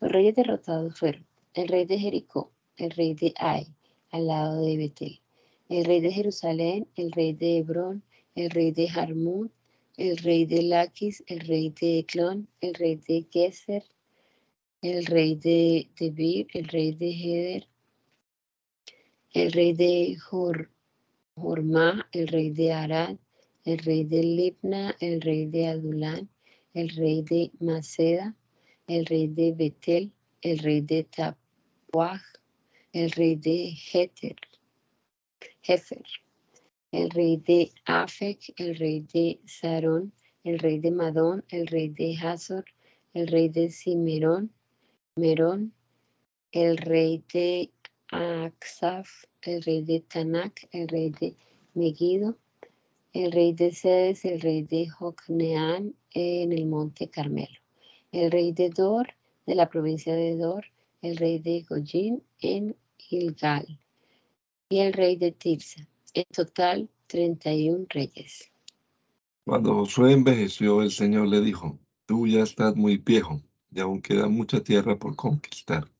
[0.00, 3.66] Los reyes derrotados fueron el rey de Jericó, el rey de Ai,
[4.10, 5.20] al lado de Betel,
[5.68, 8.02] el rey de Jerusalén, el rey de Hebrón,
[8.34, 9.52] el rey de Jarmut,
[9.96, 13.84] el rey de Laquis, el rey de Eclón, el rey de Geser,
[14.80, 17.68] el rey de Debir, el rey de Heder,
[19.32, 20.70] el rey de Jor,
[22.12, 23.16] el rey de Arad,
[23.64, 26.28] el rey de Libna, el rey de Adulán,
[26.74, 28.34] el rey de Maceda,
[28.86, 32.22] el rey de Betel, el rey de Tapuaj,
[32.92, 34.36] el rey de Heter,
[35.62, 36.04] Hefer,
[36.92, 40.12] el rey de Afek, el rey de Sarón,
[40.44, 42.64] el rey de Madón, el rey de Hazor,
[43.12, 44.52] el rey de Simerón,
[45.16, 45.72] Merón,
[46.52, 47.70] el rey de
[48.10, 51.36] Aksaf, el rey de Tanak, el rey de
[51.74, 52.38] Megido,
[53.12, 57.58] el rey de Sedes, el rey de Jocneán en el monte Carmelo,
[58.12, 59.08] el rey de Dor,
[59.46, 60.64] de la provincia de Dor,
[61.02, 63.78] el rey de Goyim en Gilgal
[64.68, 65.86] y el rey de Tirsa.
[66.14, 68.50] En total, 31 reyes.
[69.44, 73.40] Cuando Josué envejeció, el Señor le dijo, tú ya estás muy viejo
[73.70, 75.90] y aún queda mucha tierra por conquistar.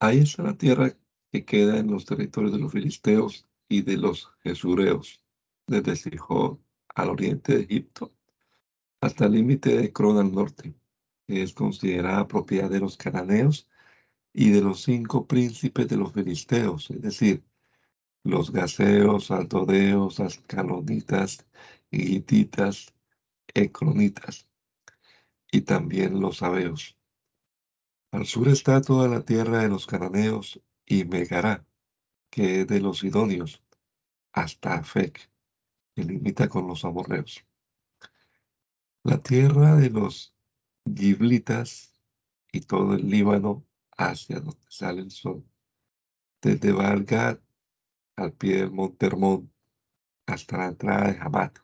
[0.00, 0.96] Ahí está la tierra
[1.32, 5.20] que queda en los territorios de los filisteos y de los jesureos,
[5.66, 6.60] desde Sijón
[6.94, 8.12] al oriente de Egipto,
[9.00, 10.74] hasta el límite de Cron al norte,
[11.26, 13.68] que es considerada propiedad de los cananeos
[14.38, 17.42] y de los cinco príncipes de los filisteos, es decir,
[18.22, 21.46] los gaseos, altodeos, ascalonitas,
[21.90, 22.94] hititas,
[23.54, 24.46] ecronitas,
[25.50, 26.98] y también los sabeos.
[28.10, 31.66] Al sur está toda la tierra de los cananeos y Megará,
[32.28, 33.62] que es de los sidonios,
[34.32, 35.30] hasta Afec,
[35.94, 37.42] que limita con los amorreos.
[39.02, 40.34] La tierra de los
[40.84, 41.98] giblitas
[42.52, 43.65] y todo el Líbano
[43.96, 45.44] hacia donde sale el sol,
[46.42, 47.38] desde Valgad
[48.16, 49.52] al pie del monte Hermón
[50.26, 51.58] hasta la entrada de Hamat.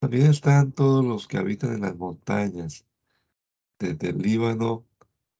[0.00, 2.86] También están todos los que habitan en las montañas,
[3.78, 4.86] desde el Líbano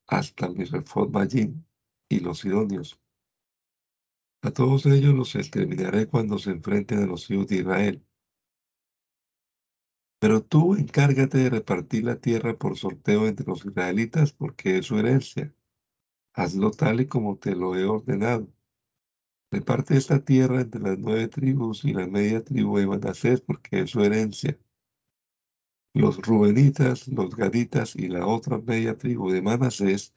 [0.07, 1.67] hasta el Misrefot Mayín
[2.09, 3.01] y los Sidonios.
[4.43, 8.06] A todos ellos los exterminaré cuando se enfrenten a los hijos de Israel.
[10.19, 14.99] Pero tú encárgate de repartir la tierra por sorteo entre los israelitas porque es su
[14.99, 15.55] herencia.
[16.33, 18.49] Hazlo tal y como te lo he ordenado.
[19.51, 23.91] Reparte esta tierra entre las nueve tribus y la media tribu de Manasés porque es
[23.91, 24.59] su herencia.
[25.95, 30.14] Los Rubenitas, los Gaditas y la otra media tribu de Manasés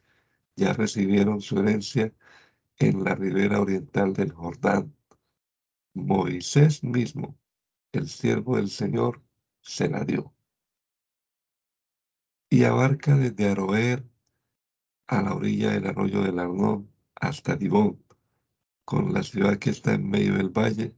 [0.56, 2.14] ya recibieron su herencia
[2.78, 4.94] en la ribera oriental del Jordán.
[5.94, 7.38] Moisés mismo,
[7.92, 9.22] el siervo del Señor,
[9.62, 10.34] se la dio.
[12.50, 14.04] Y abarca desde Aroer
[15.08, 18.04] a la orilla del arroyo del Arnón hasta Dibón,
[18.86, 20.96] con la ciudad que está en medio del valle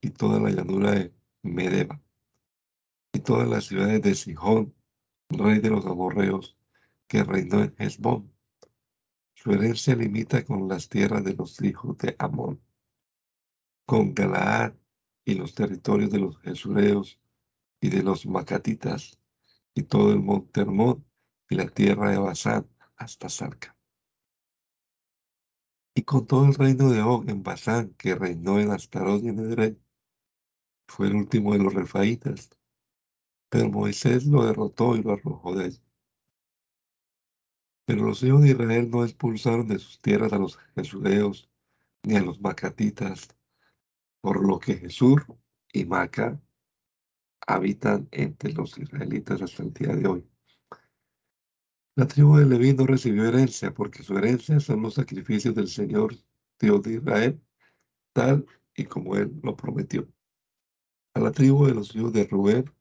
[0.00, 2.00] y toda la llanura de Medeba,
[3.12, 4.74] y todas las ciudades de Sijón,
[5.28, 6.56] rey de los amorreos,
[7.06, 8.32] que reinó en Hezbón.
[9.34, 12.60] Su herencia limita con las tierras de los hijos de Amón,
[13.86, 14.74] con Galaad
[15.24, 17.20] y los territorios de los Jesureos
[17.80, 19.18] y de los Macatitas,
[19.74, 21.04] y todo el monte Hermón
[21.48, 23.78] y la tierra de Basán hasta Sarca
[25.98, 29.82] y con todo el reino de Og en Basán, que reinó en Astarot y en.
[30.86, 32.50] Fue el último de los refaítas,
[33.48, 35.82] pero Moisés lo derrotó y lo arrojó de allí.
[37.84, 41.50] Pero los hijos de Israel no expulsaron de sus tierras a los jesudeos
[42.04, 43.34] ni a los macatitas,
[44.20, 45.22] por lo que Jesús
[45.72, 46.40] y Maca
[47.46, 50.28] habitan entre los israelitas hasta el día de hoy.
[51.96, 56.14] La tribu de Leví no recibió herencia, porque su herencia son los sacrificios del Señor
[56.60, 57.40] Dios de Israel,
[58.12, 60.08] tal y como él lo prometió.
[61.14, 62.72] A la tribu de los hijos de Rubén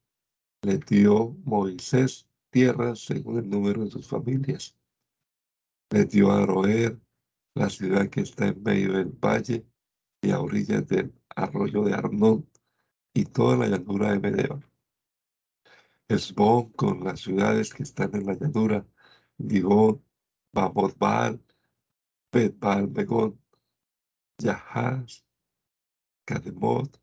[0.61, 4.75] le dio Moisés tierras según el número de sus familias.
[5.89, 6.99] Le dio a Roer
[7.55, 9.65] la ciudad que está en medio del valle
[10.21, 12.47] y a orillas del arroyo de Arnón
[13.17, 14.63] y toda la llanura de Medeor.
[16.07, 18.85] Esbón con las ciudades que están en la llanura
[19.39, 20.03] Digón,
[20.53, 21.43] Bamotbal,
[22.31, 23.41] Betbal, Megón,
[24.37, 25.25] Yahaz,
[26.25, 27.01] Kademot,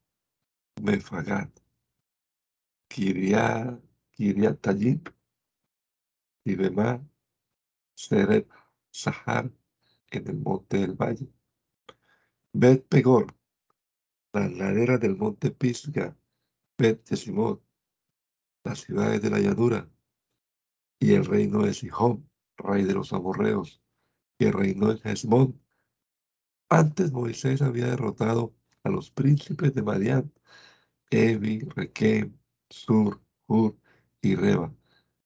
[0.81, 1.51] Mefagat,
[2.87, 5.03] Kiriat, Kiriatayim,
[6.45, 7.05] Ibemá,
[7.97, 8.49] Seret,
[8.93, 9.51] Sahar,
[10.13, 11.27] en el monte del valle.
[12.53, 13.35] Bet Pegor,
[14.35, 16.17] la ladera del monte Pisga,
[16.77, 17.63] Bet Yesimot,
[18.65, 19.89] las ciudades de la llanura,
[20.99, 23.81] y el reino de Sihón, rey de los amorreos,
[24.39, 25.61] que reinó en Hezbón.
[26.69, 30.33] Antes Moisés había derrotado a los príncipes de Madián,
[31.11, 32.37] Evi, Requem,
[32.71, 33.77] Sur, Hur
[34.21, 34.75] y Reba,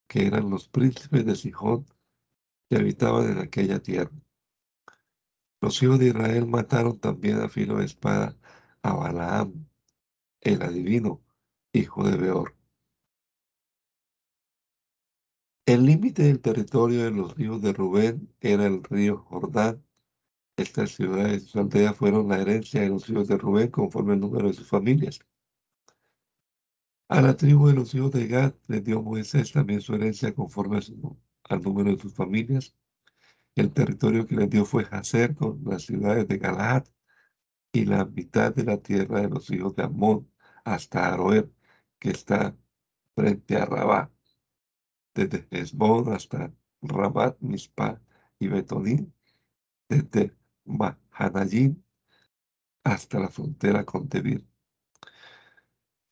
[0.06, 1.86] que eran los príncipes de Sihón
[2.68, 4.12] que habitaban en aquella tierra.
[5.62, 8.38] Los hijos de Israel mataron también a filo de espada
[8.83, 9.66] a Balaam,
[10.41, 11.22] el adivino,
[11.72, 12.55] hijo de Beor.
[15.66, 19.85] El límite del territorio de los ríos de Rubén era el río Jordán.
[20.57, 24.20] Estas ciudades y sus aldeas fueron la herencia de los hijos de Rubén conforme al
[24.20, 25.20] número de sus familias.
[27.09, 30.81] A la tribu de los hijos de Gad les dio Moisés también su herencia conforme
[31.45, 32.74] al número de sus familias.
[33.55, 36.85] El territorio que les dio fue Hazer con las ciudades de Galaad,
[37.72, 40.30] y la mitad de la tierra de los hijos de Amón
[40.64, 41.50] hasta Aroer,
[41.98, 42.56] que está
[43.14, 44.10] frente a Rabá,
[45.14, 46.52] desde Hezbón hasta
[46.82, 48.00] Rabat, Mispa
[48.38, 49.12] y Betonín,
[49.88, 51.82] desde Mahanayim
[52.84, 54.46] hasta la frontera con Debir.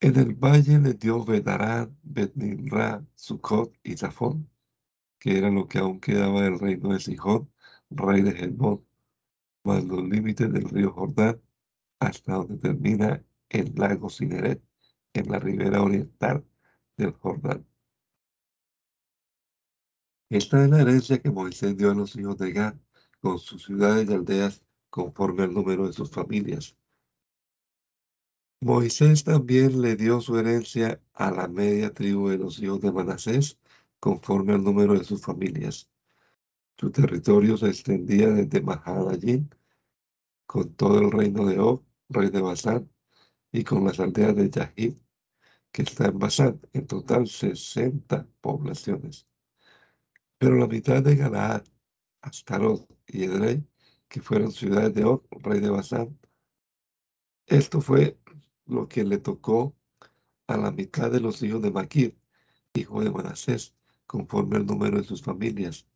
[0.00, 4.50] En el valle le dio Bedarán, Betnimra, Sucot y Zafón,
[5.18, 7.50] que era lo que aún quedaba del reino de Sijón,
[7.90, 8.84] rey de Hezbón,
[9.64, 11.40] más los límites del río Jordán,
[12.01, 14.62] hasta donde termina el lago Cineret,
[15.14, 16.44] en la ribera oriental
[16.97, 17.66] del Jordán.
[20.28, 22.74] Esta es la herencia que Moisés dio a los hijos de Gad,
[23.20, 26.76] con sus ciudades y aldeas conforme al número de sus familias.
[28.61, 33.59] Moisés también le dio su herencia a la media tribu de los hijos de Manasés,
[34.01, 35.88] conforme al número de sus familias.
[36.78, 39.51] Su territorio se extendía desde Mahadallín,
[40.47, 42.90] con todo el reino de Og, rey de Basán,
[43.53, 44.94] y con las aldeas de Yahid,
[45.72, 49.26] que está en Basán, en total 60 poblaciones.
[50.38, 51.64] Pero la mitad de Galaad,
[52.20, 53.64] Astarot y Edrei,
[54.09, 56.18] que fueron ciudades de Og, rey de Basán,
[57.47, 58.18] esto fue
[58.66, 59.76] lo que le tocó
[60.49, 62.16] a la mitad de los hijos de Maquir,
[62.74, 63.74] hijo de Manasés,
[64.07, 65.86] conforme al número de sus familias.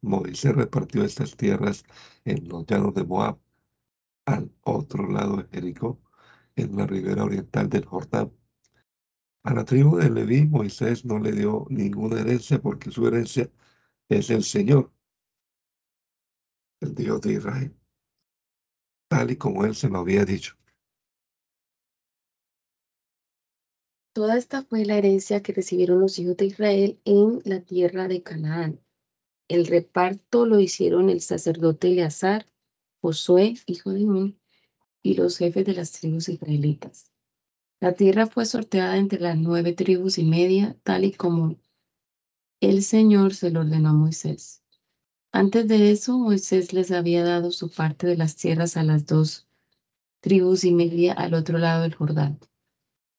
[0.00, 1.84] Moisés repartió estas tierras
[2.24, 3.38] en los llanos de Moab,
[4.28, 6.00] al otro lado de Jericó,
[6.54, 8.30] en la ribera oriental del Jordán.
[9.44, 13.50] A la tribu de Leví, Moisés no le dio ninguna herencia porque su herencia
[14.08, 14.92] es el Señor,
[16.80, 17.74] el Dios de Israel,
[19.08, 20.56] tal y como él se lo había dicho.
[24.12, 28.22] Toda esta fue la herencia que recibieron los hijos de Israel en la tierra de
[28.22, 28.80] Canaán.
[29.48, 32.44] El reparto lo hicieron el sacerdote Eleazar,
[33.00, 34.40] Josué, hijo de Nun,
[35.02, 37.12] y los jefes de las tribus israelitas.
[37.80, 41.56] La tierra fue sorteada entre las nueve tribus y media, tal y como
[42.60, 44.62] el Señor se lo ordenó a Moisés.
[45.30, 49.46] Antes de eso, Moisés les había dado su parte de las tierras a las dos
[50.20, 52.40] tribus y media al otro lado del Jordán.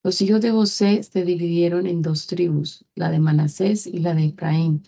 [0.04, 4.26] Los hijos de José se dividieron en dos tribus, la de Manasés y la de
[4.26, 4.88] Efraín,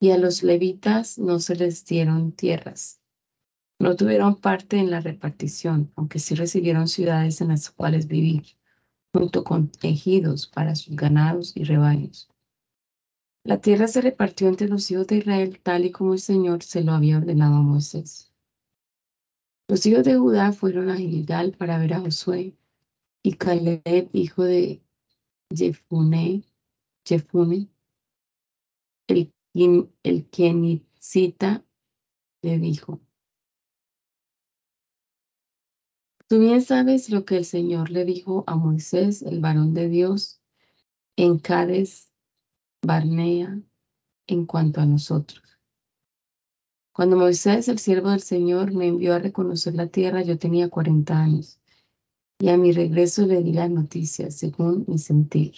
[0.00, 3.00] y a los levitas no se les dieron tierras.
[3.80, 8.44] No tuvieron parte en la repartición, aunque sí recibieron ciudades en las cuales vivir,
[9.12, 12.28] junto con ejidos para sus ganados y rebaños.
[13.44, 16.82] La tierra se repartió entre los hijos de Israel tal y como el Señor se
[16.82, 18.32] lo había ordenado a Moisés.
[19.68, 22.56] Los hijos de Judá fueron a Gilgal para ver a Josué,
[23.22, 24.82] y Caleb, hijo de
[25.54, 26.44] Jefune,
[27.04, 27.68] Jefune
[29.08, 29.32] el,
[30.02, 31.64] el Kenizita,
[32.42, 33.00] le dijo,
[36.28, 40.42] Tú bien sabes lo que el Señor le dijo a Moisés, el varón de Dios,
[41.16, 42.12] en Cades
[42.82, 43.58] Barnea,
[44.26, 45.42] en cuanto a nosotros.
[46.92, 51.18] Cuando Moisés, el siervo del Señor, me envió a reconocer la tierra, yo tenía 40
[51.18, 51.58] años
[52.38, 55.54] y a mi regreso le di las noticias según mi sentir.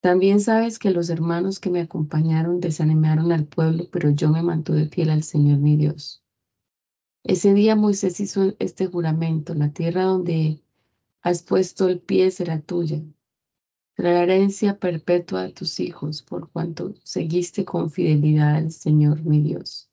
[0.00, 4.88] También sabes que los hermanos que me acompañaron desanimaron al pueblo, pero yo me mantuve
[4.88, 6.22] fiel al Señor mi Dios.
[7.28, 10.62] Ese día Moisés hizo este juramento, la tierra donde
[11.22, 13.02] has puesto el pie será tuya,
[13.96, 19.90] la herencia perpetua de tus hijos, por cuanto seguiste con fidelidad al Señor mi Dios.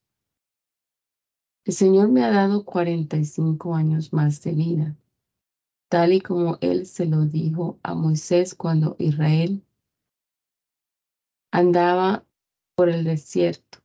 [1.65, 4.95] El Señor me ha dado cuarenta y cinco años más de vida
[5.93, 9.63] tal y como él se lo dijo a Moisés cuando Israel
[11.51, 12.25] andaba
[12.73, 13.82] por el desierto.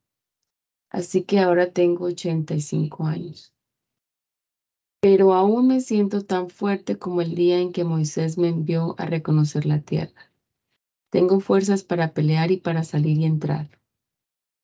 [0.91, 3.53] Así que ahora tengo 85 años.
[5.01, 9.07] Pero aún me siento tan fuerte como el día en que Moisés me envió a
[9.07, 10.33] reconocer la tierra.
[11.11, 13.71] Tengo fuerzas para pelear y para salir y entrar.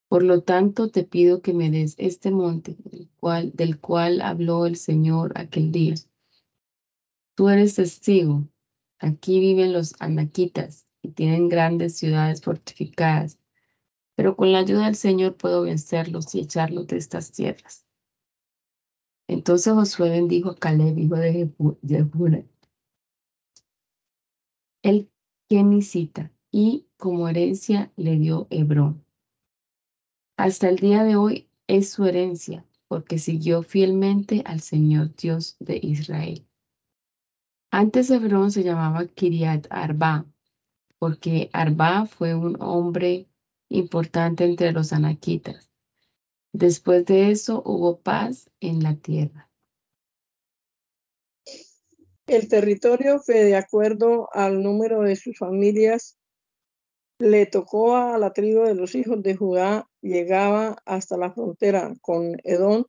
[0.09, 4.67] Por lo tanto, te pido que me des este monte del cual, del cual habló
[4.67, 5.95] el Señor aquel día
[7.37, 8.47] Tú eres testigo.
[9.01, 13.41] Aquí viven los anaquitas y tienen grandes ciudades fortificadas,
[14.17, 17.87] pero con la ayuda del Señor puedo vencerlos y echarlos de estas tierras.
[19.29, 21.51] Entonces Josué bendijo a Caleb, hijo de
[21.87, 22.49] Jefune,
[24.83, 25.11] el
[25.49, 29.05] Kenisita, y como herencia le dio Hebrón.
[30.37, 35.81] Hasta el día de hoy es su herencia, porque siguió fielmente al Señor Dios de
[35.83, 36.47] Israel.
[37.73, 40.27] Antes Hebrón se llamaba Kiriat Arba,
[40.99, 43.27] porque Arba fue un hombre
[43.77, 45.71] importante entre los anaquitas.
[46.53, 49.51] Después de eso hubo paz en la tierra.
[52.27, 56.17] El territorio que de acuerdo al número de sus familias
[57.19, 62.37] le tocó a la tribu de los hijos de Judá llegaba hasta la frontera con
[62.45, 62.85] Edom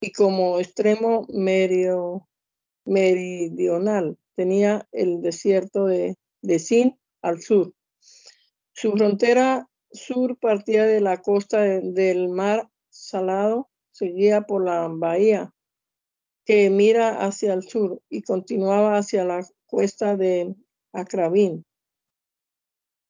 [0.00, 2.28] y como extremo medio,
[2.84, 7.72] meridional tenía el desierto de, de Sin al sur.
[8.72, 15.52] Su frontera sur partía de la costa del mar Salado, seguía por la bahía
[16.46, 20.54] que mira hacia el sur y continuaba hacia la cuesta de
[20.92, 21.66] Acrabín.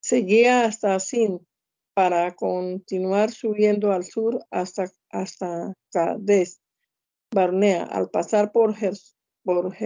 [0.00, 1.46] Seguía hasta Sin
[1.94, 5.74] para continuar subiendo al sur hasta, hasta
[7.30, 7.84] Barnea.
[7.84, 8.74] Al pasar por,
[9.44, 9.76] por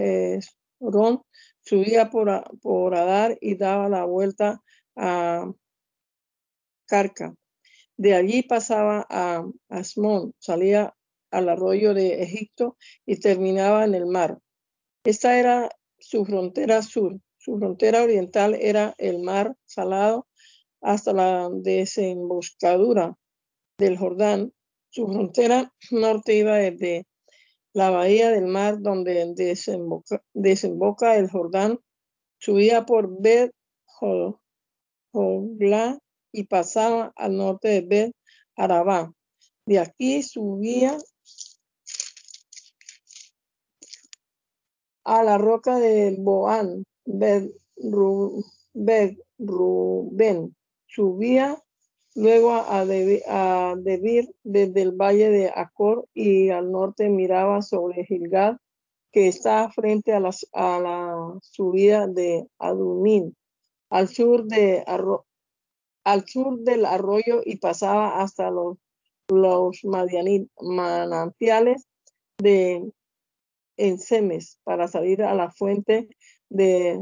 [1.61, 4.61] subía por, por Adar y daba la vuelta
[4.95, 5.51] a
[6.91, 7.33] Carca.
[7.95, 10.93] De allí pasaba a Asmón, salía
[11.31, 12.75] al arroyo de Egipto
[13.05, 14.39] y terminaba en el mar.
[15.05, 15.69] Esta era
[15.99, 17.17] su frontera sur.
[17.37, 20.27] Su frontera oriental era el mar salado
[20.81, 23.15] hasta la desemboscadura
[23.77, 24.51] del Jordán.
[24.89, 27.07] Su frontera norte iba desde
[27.71, 29.33] la bahía del mar donde
[30.33, 31.79] desemboca, el Jordán,
[32.37, 33.53] subía por Bet
[35.13, 35.97] Jogla
[36.31, 38.15] y pasaba al norte de Bet
[38.55, 39.13] Arabá.
[39.65, 40.97] De aquí subía
[45.03, 47.51] a la roca de Boán, Bet
[49.37, 50.55] Rubén.
[50.87, 51.57] Subía
[52.15, 58.57] luego a, Debir desde el valle de Acor y al norte miraba sobre Gilgad,
[59.11, 63.35] que está frente a, a la subida de Adumín,
[63.89, 64.83] al sur, de,
[66.03, 68.77] al sur del arroyo y pasaba hasta los,
[69.29, 69.81] los
[70.59, 71.87] manantiales
[72.37, 72.91] de
[73.77, 76.09] Ensemes para salir a la fuente
[76.49, 76.99] de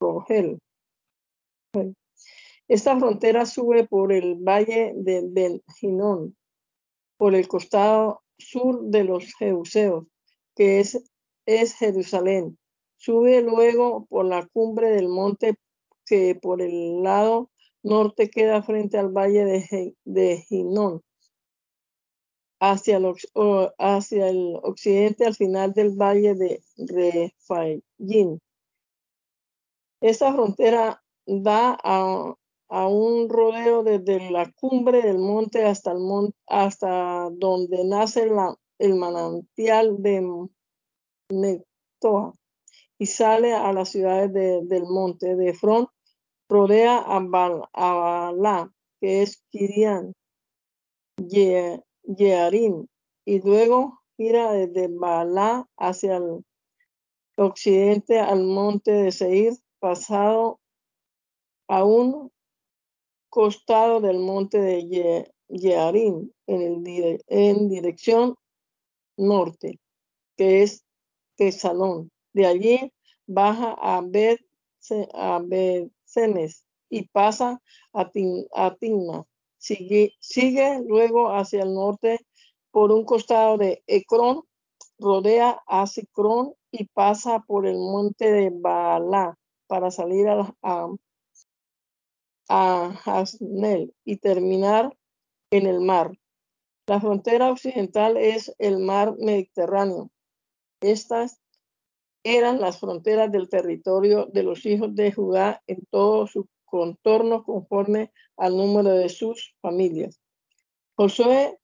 [0.00, 0.58] Rogel.
[2.68, 5.62] Esta frontera sube por el valle de Ben
[7.16, 10.06] por el costado sur de los Jeuseos,
[10.54, 11.02] que es,
[11.46, 12.56] es Jerusalén.
[12.96, 15.56] Sube luego por la cumbre del monte
[16.06, 17.50] que por el lado
[17.82, 20.44] norte queda frente al valle de, de
[22.60, 23.14] hacia el,
[24.12, 28.40] el occidente al final del valle de Refayín.
[30.00, 32.34] Esta frontera da a,
[32.88, 35.98] un rodeo desde la cumbre del monte hasta, el
[36.46, 38.28] hasta donde nace
[38.78, 40.48] el manantial de
[41.30, 42.32] Nectoa
[42.98, 45.88] y sale a las ciudades del monte de Front,
[46.50, 50.12] rodea a, Balá, que es Kirian,
[52.02, 52.86] Yearim,
[53.24, 56.44] y luego gira desde Balá hacia el
[57.36, 60.60] occidente al monte de Seir, pasado
[61.68, 62.32] aún
[63.30, 66.84] costado del monte de Yearim, en,
[67.28, 68.34] en dirección
[69.16, 69.78] norte,
[70.36, 70.84] que es
[71.36, 72.10] Tesalón.
[72.32, 72.92] De allí
[73.26, 74.40] baja a Bet,
[75.14, 75.40] a
[76.10, 77.60] Semes y pasa
[77.92, 79.24] a, Timna.
[79.58, 80.12] Sigue,
[80.86, 82.18] luego hacia el norte
[82.70, 84.42] por un costado de Ecrón,
[84.98, 89.36] rodea a Sicrón y pasa por el monte de Baalá
[89.66, 90.88] para salir a, a,
[92.48, 93.24] a
[94.04, 94.96] y terminar
[95.50, 96.12] en el mar.
[96.86, 100.10] La frontera occidental es el mar Mediterráneo.
[100.80, 101.39] Estas
[102.22, 108.12] eran las fronteras del territorio de los hijos de Judá en todo su contorno conforme
[108.36, 110.20] al número de sus familias.
[110.96, 111.58] Josué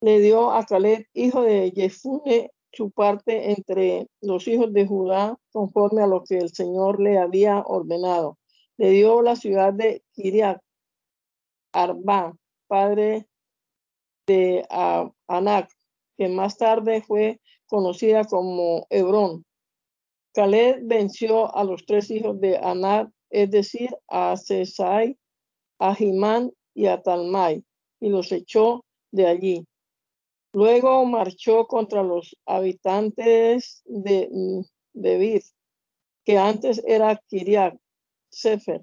[0.00, 6.02] le dio a Caleb, hijo de Jefune, su parte entre los hijos de Judá conforme
[6.02, 8.38] a lo que el Señor le había ordenado
[8.78, 10.62] le dio la ciudad de Kiriat
[11.72, 12.34] Arba,
[12.68, 13.26] padre
[14.26, 14.64] de
[15.26, 15.70] Anak,
[16.16, 19.44] que más tarde fue conocida como Hebrón.
[20.32, 25.16] Caleb venció a los tres hijos de Anak, es decir, a Sesai,
[25.78, 27.64] a Jimán y a Talmai,
[28.00, 29.66] y los echó de allí.
[30.52, 34.28] Luego marchó contra los habitantes de,
[34.92, 35.42] de
[36.24, 37.74] que antes era Kiriat
[38.30, 38.82] Sefer.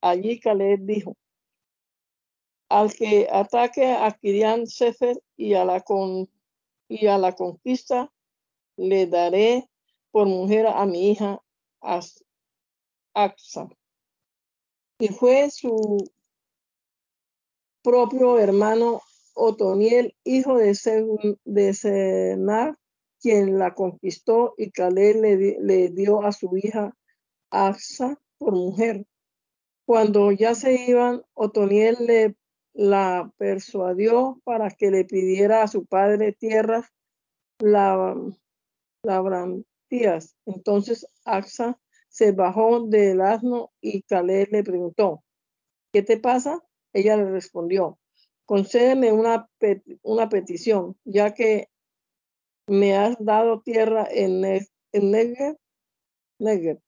[0.00, 1.16] Allí Caleb dijo,
[2.68, 6.28] al que ataque a Kirian Sefer y a la, con,
[6.88, 8.12] y a la conquista,
[8.76, 9.68] le daré
[10.16, 11.42] por mujer a mi hija
[11.82, 13.68] Aksa.
[14.98, 16.10] Y fue su
[17.82, 19.02] propio hermano
[19.34, 20.74] Otoniel, hijo de,
[21.44, 22.78] de Senar,
[23.20, 26.96] quien la conquistó y Caleb le, le dio a su hija
[27.50, 29.04] Asa por mujer.
[29.84, 32.36] Cuando ya se iban, Otoniel le
[32.72, 36.86] la persuadió para que le pidiera a su padre tierras
[37.58, 38.34] lab-
[40.46, 41.78] Entonces Asa
[42.08, 45.22] se bajó del asno y Caleb le preguntó,
[45.92, 46.64] ¿qué te pasa?
[46.92, 47.98] Ella le respondió,
[48.46, 49.48] concédeme una,
[50.02, 51.68] una petición, ya que
[52.66, 55.56] me has dado tierra en, Ne- en Negev,
[56.38, 56.80] Negev.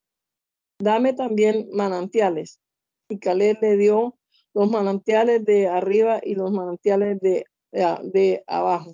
[0.81, 2.61] Dame también manantiales.
[3.09, 4.19] Y Caleb le dio
[4.55, 8.93] los manantiales de arriba y los manantiales de, de de abajo.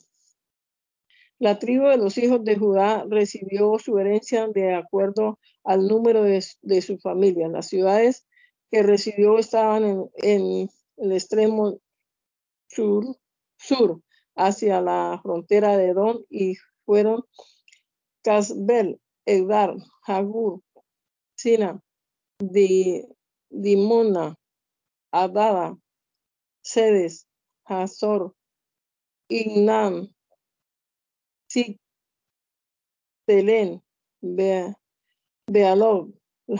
[1.38, 6.44] La tribu de los hijos de Judá recibió su herencia de acuerdo al número de,
[6.62, 7.48] de su familia.
[7.48, 8.26] Las ciudades
[8.70, 11.78] que recibió estaban en, el extremo
[12.68, 13.16] sur,
[13.56, 14.00] sur,
[14.36, 16.54] hacia la frontera de Edom y
[16.84, 17.24] fueron
[18.22, 19.74] Casbel, Edar,
[20.06, 20.60] Hagur,
[21.36, 21.80] Sina,
[22.38, 23.04] Di,
[23.50, 24.36] Dimona,
[25.12, 25.76] Adada,
[26.62, 27.26] Sedes,
[27.66, 28.34] Hazor,
[29.28, 30.13] Ignan,
[31.54, 31.78] Zik,
[33.26, 33.82] Telen,
[34.22, 34.74] Be,
[35.52, 36.12] Bealov,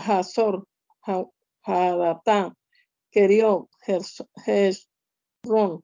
[0.07, 0.65] Hazor,
[1.07, 1.31] Ha-
[1.67, 2.55] Hadatá,
[3.13, 5.83] Keriot, Hez- Hezron,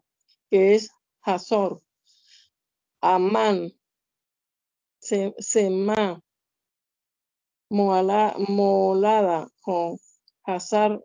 [0.50, 0.90] que es
[1.26, 1.82] Hazor,
[3.02, 3.72] Amán,
[5.00, 6.20] Se- Semá,
[7.70, 9.98] Molada, con
[10.46, 11.02] Hazar,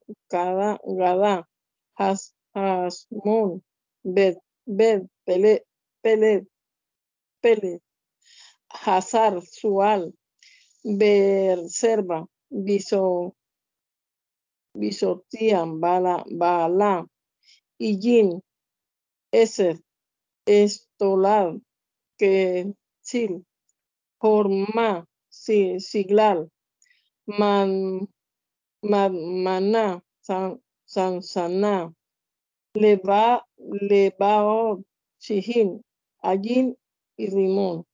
[1.98, 3.64] Haz, Hazmon,
[4.04, 5.64] Bet, Bet, Pelet,
[6.04, 6.48] Pelet,
[7.42, 7.84] Pelet,
[8.84, 10.14] Hazar, Sual,
[10.86, 13.34] Berserba, Biso,
[14.78, 17.06] Bisotian, Bala, Bala,
[17.80, 18.42] Ijin,
[19.34, 19.78] Eser,
[20.48, 21.60] Estolad,
[22.20, 23.46] Kesil,
[24.22, 26.50] Horma, Si- Siglal,
[27.28, 28.08] Man,
[28.84, 31.94] Man- Maná, San, Sansana,
[32.76, 34.84] Leba, Lebaot,
[35.20, 35.82] Sijin,
[36.24, 36.76] Allín
[37.18, 37.86] y Rimón.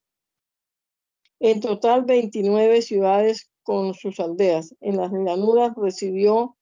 [1.43, 4.75] En total, 29 ciudades con sus aldeas.
[4.79, 6.55] En las llanuras recibió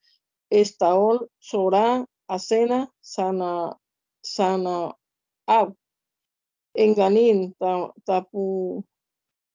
[0.49, 3.77] Estaol, Sorá, Acena, Sana,
[4.21, 5.75] Sanaab.
[6.73, 8.85] En Ganín, Ta- Tapu,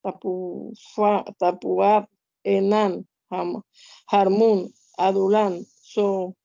[0.02, 2.06] Tapufa- Tapuab,
[2.42, 3.62] Enan, Ham-
[4.06, 6.36] Harmún, Adulán, So,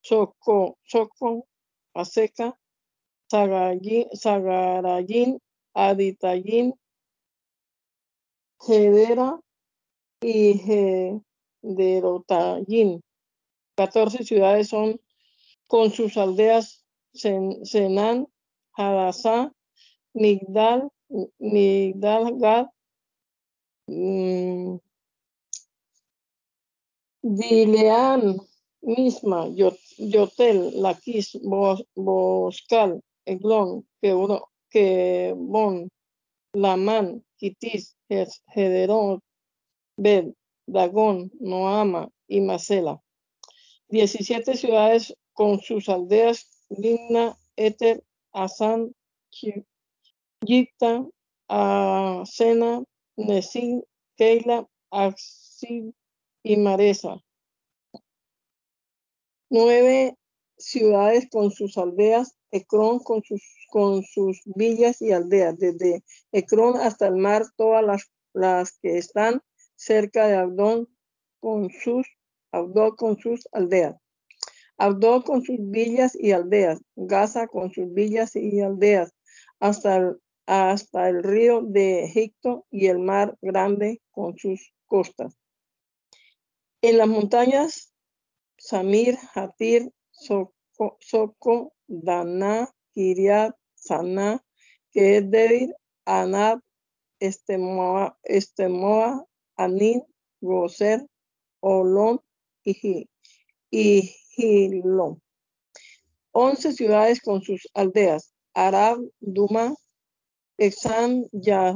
[0.00, 1.48] Soco, Soco,
[1.92, 2.56] Aseca,
[3.28, 4.06] Sagarayín,
[5.74, 6.74] Aditayín,
[8.66, 9.40] Gedera
[10.20, 11.20] y
[11.62, 13.02] Gederotayín.
[13.76, 15.00] 14 ciudades son
[15.66, 18.28] con sus aldeas Sen- Senán,
[18.76, 19.52] Hadasá,
[20.14, 20.90] Migdal,
[21.38, 22.66] Migdal Gad,
[23.86, 24.76] mm,
[27.22, 28.36] Dileán
[28.82, 35.88] misma, Yo- Yotel, Laquis, Bos- Boscal, Eglón, Quebro- Quebón,
[36.52, 37.24] Lamán,
[37.60, 39.20] Hez- Gederón,
[39.96, 40.32] Bed,
[40.66, 43.00] Dagón, Noama y Macela.
[43.88, 48.94] 17 ciudades con sus aldeas, Limna, Eter, Asán,
[50.40, 51.06] Yicta,
[51.48, 52.82] Asena,
[53.16, 53.84] Nesin,
[54.16, 55.94] Keila, Axil
[56.42, 57.16] y Maresa.
[59.50, 60.16] Nueve
[60.56, 67.08] ciudades con sus aldeas, Ecrón con sus, con sus villas y aldeas, desde Ecrón hasta
[67.08, 69.42] el mar, todas las, las que están
[69.74, 70.88] cerca de Abdón
[71.40, 72.06] con sus,
[72.52, 73.96] Abdón con sus aldeas.
[74.76, 79.12] Abdón con sus villas y aldeas, Gaza con sus villas y aldeas,
[79.58, 85.36] hasta el, hasta el río de Egipto y el mar grande con sus costas.
[86.82, 87.92] En las montañas,
[88.58, 94.40] Samir, Hatir, Soco, Soco Daná, Kiriat, Saná,
[94.92, 95.74] que es débil,
[96.06, 96.60] Anab,
[97.20, 98.16] Estemoa,
[99.56, 100.02] Anin,
[100.40, 101.06] Goser,
[101.60, 102.20] Olón
[102.64, 103.08] y,
[103.70, 104.14] y.
[106.32, 109.74] Once ciudades con sus aldeas, Arab, Duma,
[110.58, 111.74] Exan, Ya-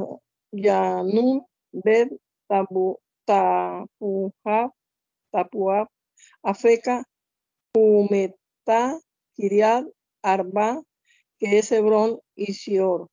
[0.53, 2.09] Yanun, Bed,
[2.49, 4.71] Tabu, Tapuja,
[5.33, 5.89] Tapuab,
[6.43, 7.05] Afeca,
[7.75, 8.99] Humetá,
[9.37, 9.87] Kiriat,
[10.23, 10.83] Arba,
[11.39, 13.09] que es Hebrón y Sior.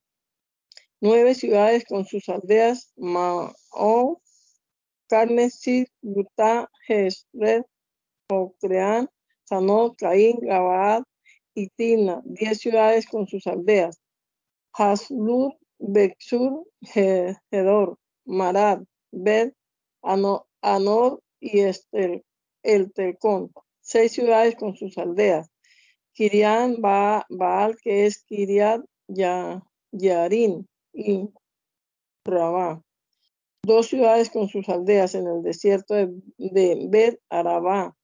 [1.01, 4.21] Nueve ciudades con sus aldeas, Mao,
[5.07, 7.63] Carnes, Sid, Gutá, Jezreel,
[8.29, 9.09] Ocreán,
[9.43, 11.03] Sanot, Caín, Gabaad
[11.53, 12.21] y Timna.
[12.25, 13.99] Diez ciudades con sus aldeas,
[14.73, 18.81] Haslur, Bexur, Ge- Gedor, Marad,
[19.11, 19.53] Bet,
[20.01, 22.23] Ano- Anod y Estel,
[22.63, 23.51] el Telcón,
[23.81, 25.47] seis ciudades con sus aldeas.
[26.15, 29.61] Kirian Ba- Baal, que es Kiriat Ya-
[29.91, 31.29] Yarin y
[32.25, 32.81] Rabá.
[33.63, 36.07] Dos ciudades con sus aldeas en el desierto de,
[36.37, 37.95] de Bet Arabá,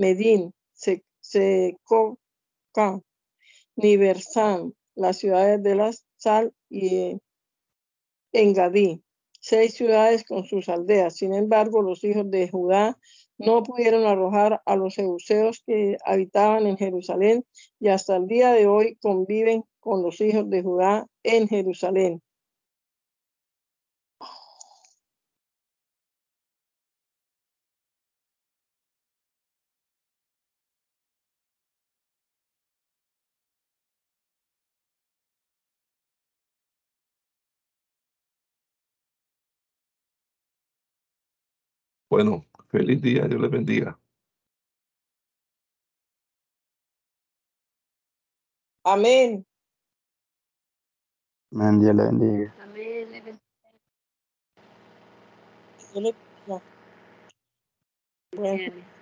[0.00, 3.00] Medín, Se- Secoca,
[3.76, 7.18] Niversán, las ciudades de la Sal y
[8.32, 9.02] Engadí,
[9.40, 11.16] seis ciudades con sus aldeas.
[11.16, 12.98] Sin embargo, los hijos de Judá
[13.38, 17.44] no pudieron arrojar a los euseos que habitaban en Jerusalén
[17.80, 22.22] y hasta el día de hoy conviven con los hijos de Judá en Jerusalén.
[42.10, 43.98] Bueno, feliz día, Dios les bendiga.
[48.84, 49.44] Amén.
[51.52, 52.54] Amén, Dios le bendiga.
[52.62, 53.10] Amén.
[53.12, 53.48] le bendiga.
[58.34, 58.97] Yo